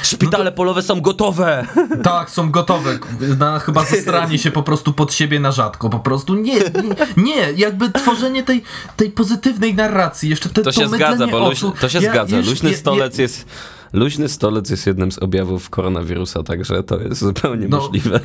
[0.03, 1.67] Szpitale polowe są gotowe.
[2.03, 2.99] Tak, są gotowe
[3.39, 5.91] na chyba zastranie się po prostu pod siebie na rzadko.
[5.91, 6.65] Po prostu nie, nie,
[7.17, 7.53] nie.
[7.57, 8.63] jakby tworzenie tej,
[8.97, 12.37] tej pozytywnej narracji, jeszcze te, To się mydlenie zgadza, bo luź, to się Ja zgadza.
[12.37, 13.47] Luźny ja- stolec jest.
[13.93, 18.21] Luźny stolec jest jednym z objawów koronawirusa, także to jest zupełnie No, możliwe.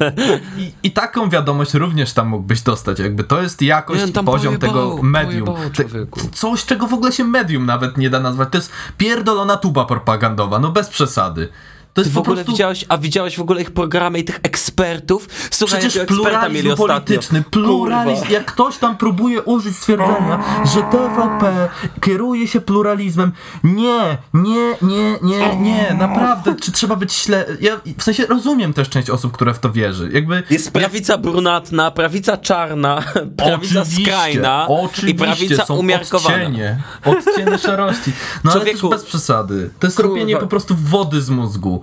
[0.58, 3.00] I, I taką wiadomość również tam mógłbyś dostać.
[3.00, 5.46] Jakby to jest jakość Nie, i tam poziom pojebało, tego medium.
[5.46, 8.50] pojebało, Te- coś, czego w ogóle się medium nawet nie da nazwać.
[8.52, 11.50] To jest pierdolona tuba propagandowa, no bez przesady.
[11.94, 12.52] To jest Ty w ogóle prostu...
[12.52, 15.28] widziałeś, a widziałeś w ogóle ich programy i tych ekspertów?
[15.52, 16.76] Słuchaj, Przecież pluralizm ostatnio.
[16.94, 18.34] polityczny, pluralizm, Kurwa.
[18.34, 20.44] jak ktoś tam próbuje użyć stwierdzenia,
[20.76, 21.70] że TVP
[22.02, 23.32] kieruje się pluralizmem,
[23.64, 27.46] nie, nie, nie, nie, nie, naprawdę, czy trzeba być śle...
[27.62, 30.44] Ja w sensie rozumiem też część osób, które w to wierzy, jakby...
[30.50, 33.02] Jest prawica brunatna, prawica czarna,
[33.38, 36.36] prawica Oczywiście, skrajna oczywiście, i prawica są umiarkowana.
[36.36, 38.12] Odcienie, odcienie szarości.
[38.44, 39.70] No Człowieku- ale też bez przesady.
[39.80, 40.10] To jest Kurwa.
[40.10, 41.83] robienie po prostu wody z mózgu.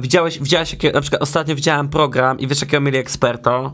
[0.00, 3.70] Widziałeś, widziałeś jakie, na przykład ostatnio widziałem program i wiesz jakiego mieli eksperta?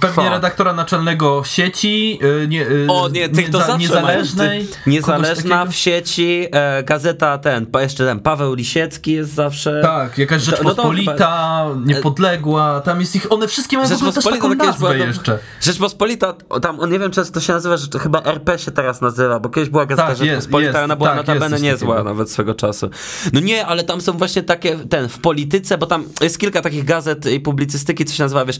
[0.00, 0.30] Pewnie Fuck.
[0.30, 4.66] redaktora naczelnego sieci, y, nie, y, O nie, tych to nieza- zawsze niezależnej.
[4.66, 9.80] Ty- Niezależna w sieci, e, gazeta ten, pa, jeszcze ten, Paweł Lisiecki jest zawsze.
[9.82, 14.48] Tak, jakaś To- no to Rzeczpospolita, niepodległa, tam jest ich, one wszystkie mają też taką
[14.48, 15.38] to nazwę była- jeszcze.
[15.60, 19.40] Rzeczpospolita, tam, nie wiem czy to się nazywa, że to chyba RP się teraz nazywa,
[19.40, 22.90] bo kiedyś była gazeta Tak, Rzeczpospolita, jest, ona była tak, notabene niezła nawet swego czasu.
[23.32, 26.84] No nie, ale tam są właśnie takie, ten, w polityce, bo tam jest kilka takich
[26.84, 28.58] gazet i publicystyki, co się nazywa, wiesz,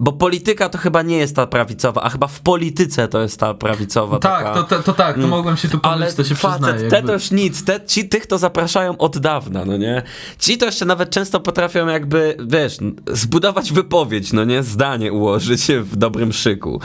[0.00, 3.54] bo polityka to chyba nie jest ta prawicowa, a chyba w polityce to jest ta
[3.54, 4.54] prawicowa Tak, taka.
[4.54, 6.88] to, to, to tak, to mogłem się tu pomylić, Ale to się facet, przyznaję.
[6.90, 10.02] te to już nic, te, ci tych to zapraszają od dawna, no nie?
[10.38, 12.78] Ci to jeszcze nawet często potrafią jakby, wiesz,
[13.12, 14.62] zbudować wypowiedź, no nie?
[14.62, 16.80] Zdanie ułożyć w dobrym szyku.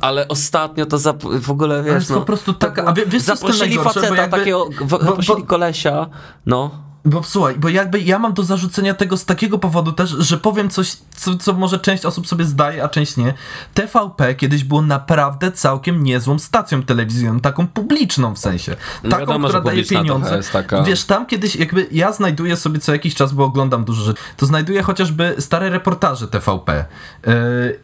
[0.00, 2.14] Ale ostatnio to zap- w ogóle, wiesz, no...
[2.20, 4.68] po prostu taka, a wie- wiesz Zaprosili faceta takiego,
[5.00, 6.06] zaprosili kolesia,
[6.46, 6.91] no...
[7.04, 10.70] Bo słuchaj, bo jakby ja mam do zarzucenia tego z takiego powodu też, że powiem
[10.70, 13.34] coś, co, co może część osób sobie zdaje, a część nie.
[13.74, 18.76] TVP kiedyś było naprawdę całkiem niezłą stacją telewizyjną, taką publiczną w sensie.
[19.04, 20.40] No Taką, wiadomo, która daje pieniądze.
[20.52, 24.20] taka- Wiesz, tam kiedyś jakby ja znajduję sobie co jakiś czas, bo oglądam dużo rzeczy,
[24.36, 26.84] to znajduję chociażby stare reportaże TVP.
[27.26, 27.32] Yy,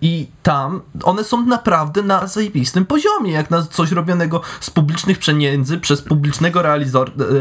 [0.00, 5.78] I tam one są naprawdę na zajebistym poziomie, jak na coś robionego z publicznych pieniędzy
[5.78, 6.62] przez publicznego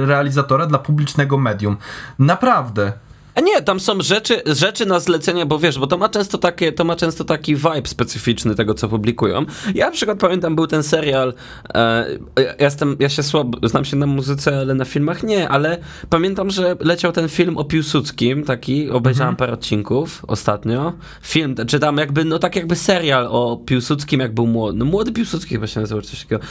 [0.06, 1.67] realizatora dla publicznego medium.
[2.20, 2.94] Naprawdę.
[3.38, 6.72] A nie, tam są rzeczy, rzeczy na zlecenie, bo wiesz, bo to ma często takie,
[6.72, 9.46] to ma często taki vibe specyficzny tego, co publikują.
[9.76, 11.34] Ja na przykład pamiętam, był ten serial,
[11.74, 15.78] e, ja, jestem, ja się słabo, znam się na muzyce, ale na filmach nie, ale
[16.10, 20.94] pamiętam, że leciał ten film o Piłsudskim, taki, obejrzałem parę odcinków ostatnio.
[21.22, 25.12] Film, czy tam jakby, no tak jakby serial o Piłsudskim, jak był młody, no młody
[25.12, 26.42] Piłsudski chyba się nazywał, coś takiego.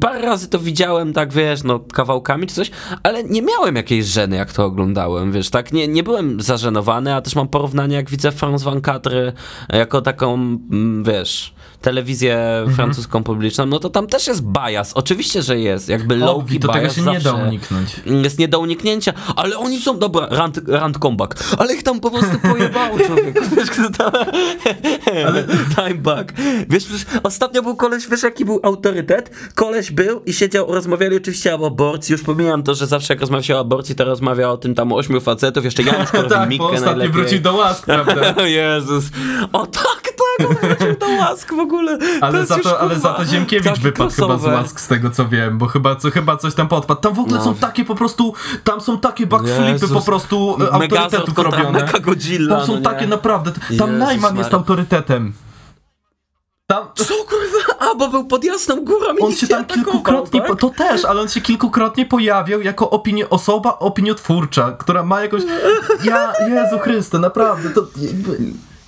[0.00, 2.70] Parę razy to widziałem, tak wiesz, no kawałkami czy coś,
[3.02, 7.20] ale nie miałem jakiejś żeny, jak to oglądałem, wiesz, tak, nie, nie byłem zażenowany, a
[7.20, 9.32] też mam porównanie, jak widzę France Van Catry
[9.68, 12.76] jako taką, mm, wiesz, telewizję Mhm.
[12.76, 16.68] francuską publiczną, no to tam też jest bias, oczywiście, że jest, jakby low Obwi, to
[16.68, 18.00] tego bias się nie da uniknąć.
[18.06, 22.10] jest nie do uniknięcia, ale oni są, dobra, rand, rand comeback, ale ich tam po
[22.10, 23.54] prostu pojebało człowiek.
[23.56, 24.12] Wiesz, kto tam...
[25.76, 26.32] Time back.
[26.68, 26.84] Wiesz,
[27.22, 29.30] ostatnio był koleś, wiesz jaki był autorytet?
[29.54, 33.42] Koleś był i siedział, rozmawiali oczywiście o aborcji, już pomijam to, że zawsze jak rozmawia
[33.42, 36.62] się o aborcji, to rozmawia o tym tam o ośmiu facetów, jeszcze Janusz tak, Korwin-Mikke
[36.64, 37.12] ostatnio najlepiej.
[37.12, 38.46] wrócił do łask, prawda?
[38.46, 39.04] Jezus.
[39.52, 40.09] O tak,
[40.62, 41.98] wrócił do łask w ogóle.
[42.20, 45.28] Ale za, to, ale za to Ziemkiewicz taki wypadł chyba z łask z tego co
[45.28, 47.00] wiem, bo chyba, co, chyba coś tam podpadł.
[47.00, 47.44] Tam w ogóle No.
[47.44, 48.34] są takie po prostu,
[48.64, 49.92] tam są takie backflipy Jezus.
[49.92, 51.80] po prostu e, Megazord autorytetów robione.
[51.82, 55.32] Mechagodzilla, Tam są no takie naprawdę, tam Jezus Najman jest autorytetem.
[56.66, 57.74] Tam, Co kurwa?
[57.78, 60.58] A, bo był pod jasną górą i on się tam kilkukrotnie, tak?
[60.58, 65.42] to też, ale on się kilkukrotnie pojawiał jako opinie, osoba opiniotwórcza, która ma jakąś,
[66.04, 67.86] ja, Jezu Chryste, naprawdę, to.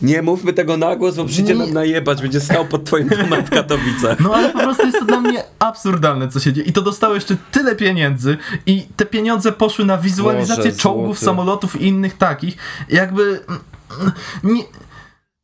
[0.02, 1.58] Nie mówmy tego na głos, bo przyjdzie Nie.
[1.60, 4.20] nam najebać, będzie stał pod twoim domem w Katowicach.
[4.20, 6.66] No ale po prostu jest to dla mnie absurdalne, co się dzieje.
[6.66, 8.36] I to dostało jeszcze tyle pieniędzy
[8.66, 11.24] i te pieniądze poszły na wizualizację Boże, czołgów, złoty.
[11.24, 12.56] samolotów i innych takich.
[12.88, 13.40] Jakby...
[13.48, 14.12] mm,
[14.44, 14.62] Nie,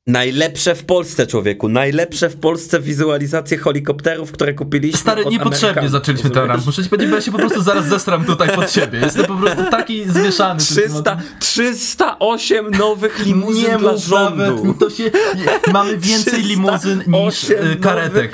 [0.08, 1.68] Najlepsze w Polsce, człowieku.
[1.68, 6.66] Najlepsze w Polsce wizualizacje helikopterów, które kupiliśmy stary, od niepotrzebnie Amerykanów, zaczęliśmy ten rant.
[6.66, 8.98] Muszę ci powiedzieć, bo ja się po prostu zaraz zesram tutaj pod siebie.
[8.98, 10.60] Jestem po prostu taki zmieszany.
[10.60, 11.18] tym 300, tematem.
[11.40, 14.38] 308 nowych limuzyn Nie dla rządu.
[14.38, 15.04] nawet, to się...
[15.36, 18.32] Nie, mamy więcej limuzyn niż 308 y, karetek.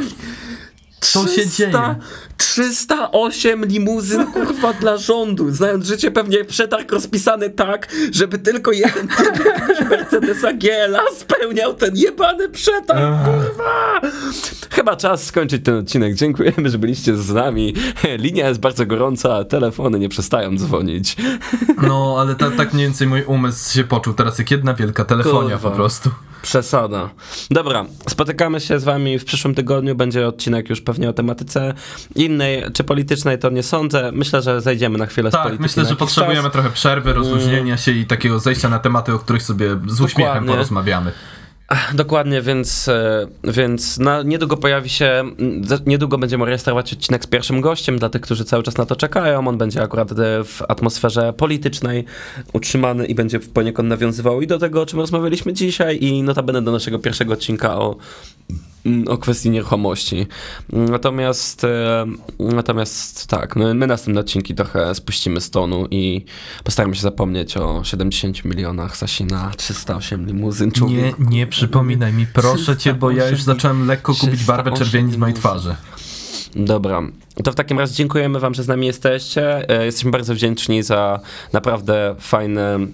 [1.01, 1.95] Co się 300 dzieje?
[2.37, 5.51] 308 limuzyn, kurwa, dla rządu.
[5.51, 9.45] Znając życie, pewnie przetarg rozpisany tak, żeby tylko jeden typ
[9.91, 14.01] Mercedesa GLA spełniał ten jebany przetarg, kurwa.
[14.71, 16.15] Chyba czas skończyć ten odcinek.
[16.15, 17.75] Dziękujemy, że byliście z nami.
[18.19, 21.17] Linia jest bardzo gorąca, telefony nie przestają dzwonić.
[21.83, 25.57] No, ale ta, tak mniej więcej mój umysł się poczuł teraz jak jedna wielka telefonia
[25.57, 25.71] Kurwa.
[25.71, 26.11] po prostu.
[26.43, 27.11] Przesada.
[27.51, 29.95] Dobra, spotykamy się z wami w przyszłym tygodniu.
[29.95, 31.75] Będzie odcinek już pewnie o tematyce
[32.25, 34.11] innej czy politycznej, to nie sądzę.
[34.13, 36.53] Myślę, że zejdziemy na chwilę z Tak, polityki myślę, że potrzebujemy czas.
[36.53, 40.49] trochę przerwy, rozluźnienia się i takiego zejścia na tematy, o których sobie z uśmiechem Dokładnie.
[40.51, 41.13] porozmawiamy.
[41.95, 45.25] Dokładnie, więc, e, więc na, niedługo pojawi się,
[45.87, 49.49] niedługo będziemy rejestrować odcinek z pierwszym gościem, dla tych, którzy cały czas na to czekają.
[49.49, 52.05] On będzie akurat e, w atmosferze politycznej
[52.53, 56.73] utrzymany i będzie poniekąd nawiązywał i do tego, o czym rozmawialiśmy dzisiaj i notabene do
[56.73, 57.97] naszego pierwszego odcinka o,
[58.51, 58.63] mm,
[59.09, 60.27] o kwestii nieruchomości.
[60.73, 62.07] Natomiast, e,
[62.39, 66.25] natomiast tak, my, my następne odcinki trochę spuścimy z tonu i
[66.65, 71.19] postaramy się zapomnieć o 70 milionach Sasina, 308 limuzyn, Nie, człowiek.
[71.19, 75.13] nie przypominaj mi, proszę cię, bo ja już 308 zacząłem lekko kupić barwę 308 czerwieni
[75.13, 75.75] z mojej twarzy.
[76.57, 77.03] Dobra.
[77.45, 79.69] To w takim razie dziękujemy wam, że z nami jesteście.
[79.71, 81.21] E, Jesteśmy bardzo wdzięczni za
[81.53, 82.93] naprawdę fajne, mm,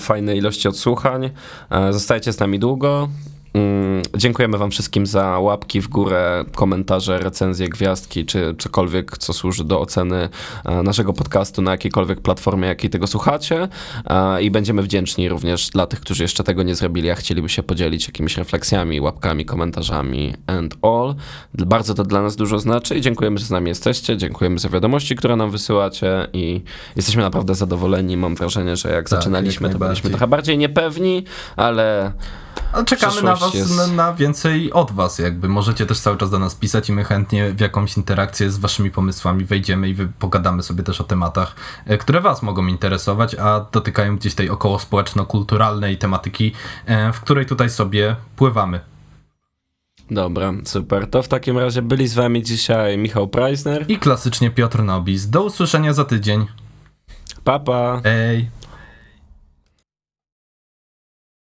[0.00, 1.30] fajne ilości odsłuchań.
[1.70, 3.08] E, Zostajecie z nami długo.
[3.54, 9.64] Mm, Dziękujemy wam wszystkim za łapki w górę, komentarze, recenzje, gwiazdki, czy cokolwiek, co służy
[9.64, 10.28] do oceny
[10.64, 13.68] e, naszego podcastu na jakiejkolwiek platformie, jakiej tego słuchacie.
[14.06, 17.62] E, I będziemy wdzięczni również dla tych, którzy jeszcze tego nie zrobili, a chcieliby się
[17.62, 21.14] podzielić jakimiś refleksjami, łapkami, komentarzami and all.
[21.54, 24.16] Bardzo to dla nas dużo znaczy i dziękujemy, że z nami jesteście.
[24.16, 26.62] Dziękujemy za wiadomości, które nam wysyłacie i
[26.96, 28.16] jesteśmy naprawdę zadowoleni.
[28.16, 31.24] Mam wrażenie, że jak Tak, zaczynaliśmy, jak to byliśmy trochę bardziej niepewni,
[31.56, 32.12] ale
[32.72, 35.48] Ale czekamy na was, jest- na, na więcej od was, jakby.
[35.48, 38.90] Możecie też cały czas do nas pisać i my chętnie w jakąś interakcję z waszymi
[38.90, 41.54] pomysłami wejdziemy i pogadamy sobie też o tematach,
[41.86, 46.52] e, które was mogą interesować, a dotykają gdzieś tej około społeczno-kulturalnej tematyki,
[46.86, 48.80] e, w której tutaj sobie pływamy.
[50.10, 51.10] dobra, super.
[51.10, 53.84] To w takim razie byli z wami dzisiaj Michał Preisner.
[53.88, 55.26] I klasycznie Piotr Nobis.
[55.30, 56.46] Do usłyszenia za tydzień.
[57.44, 58.00] Papa.
[58.02, 58.08] Pa.
[58.08, 58.50] Ej!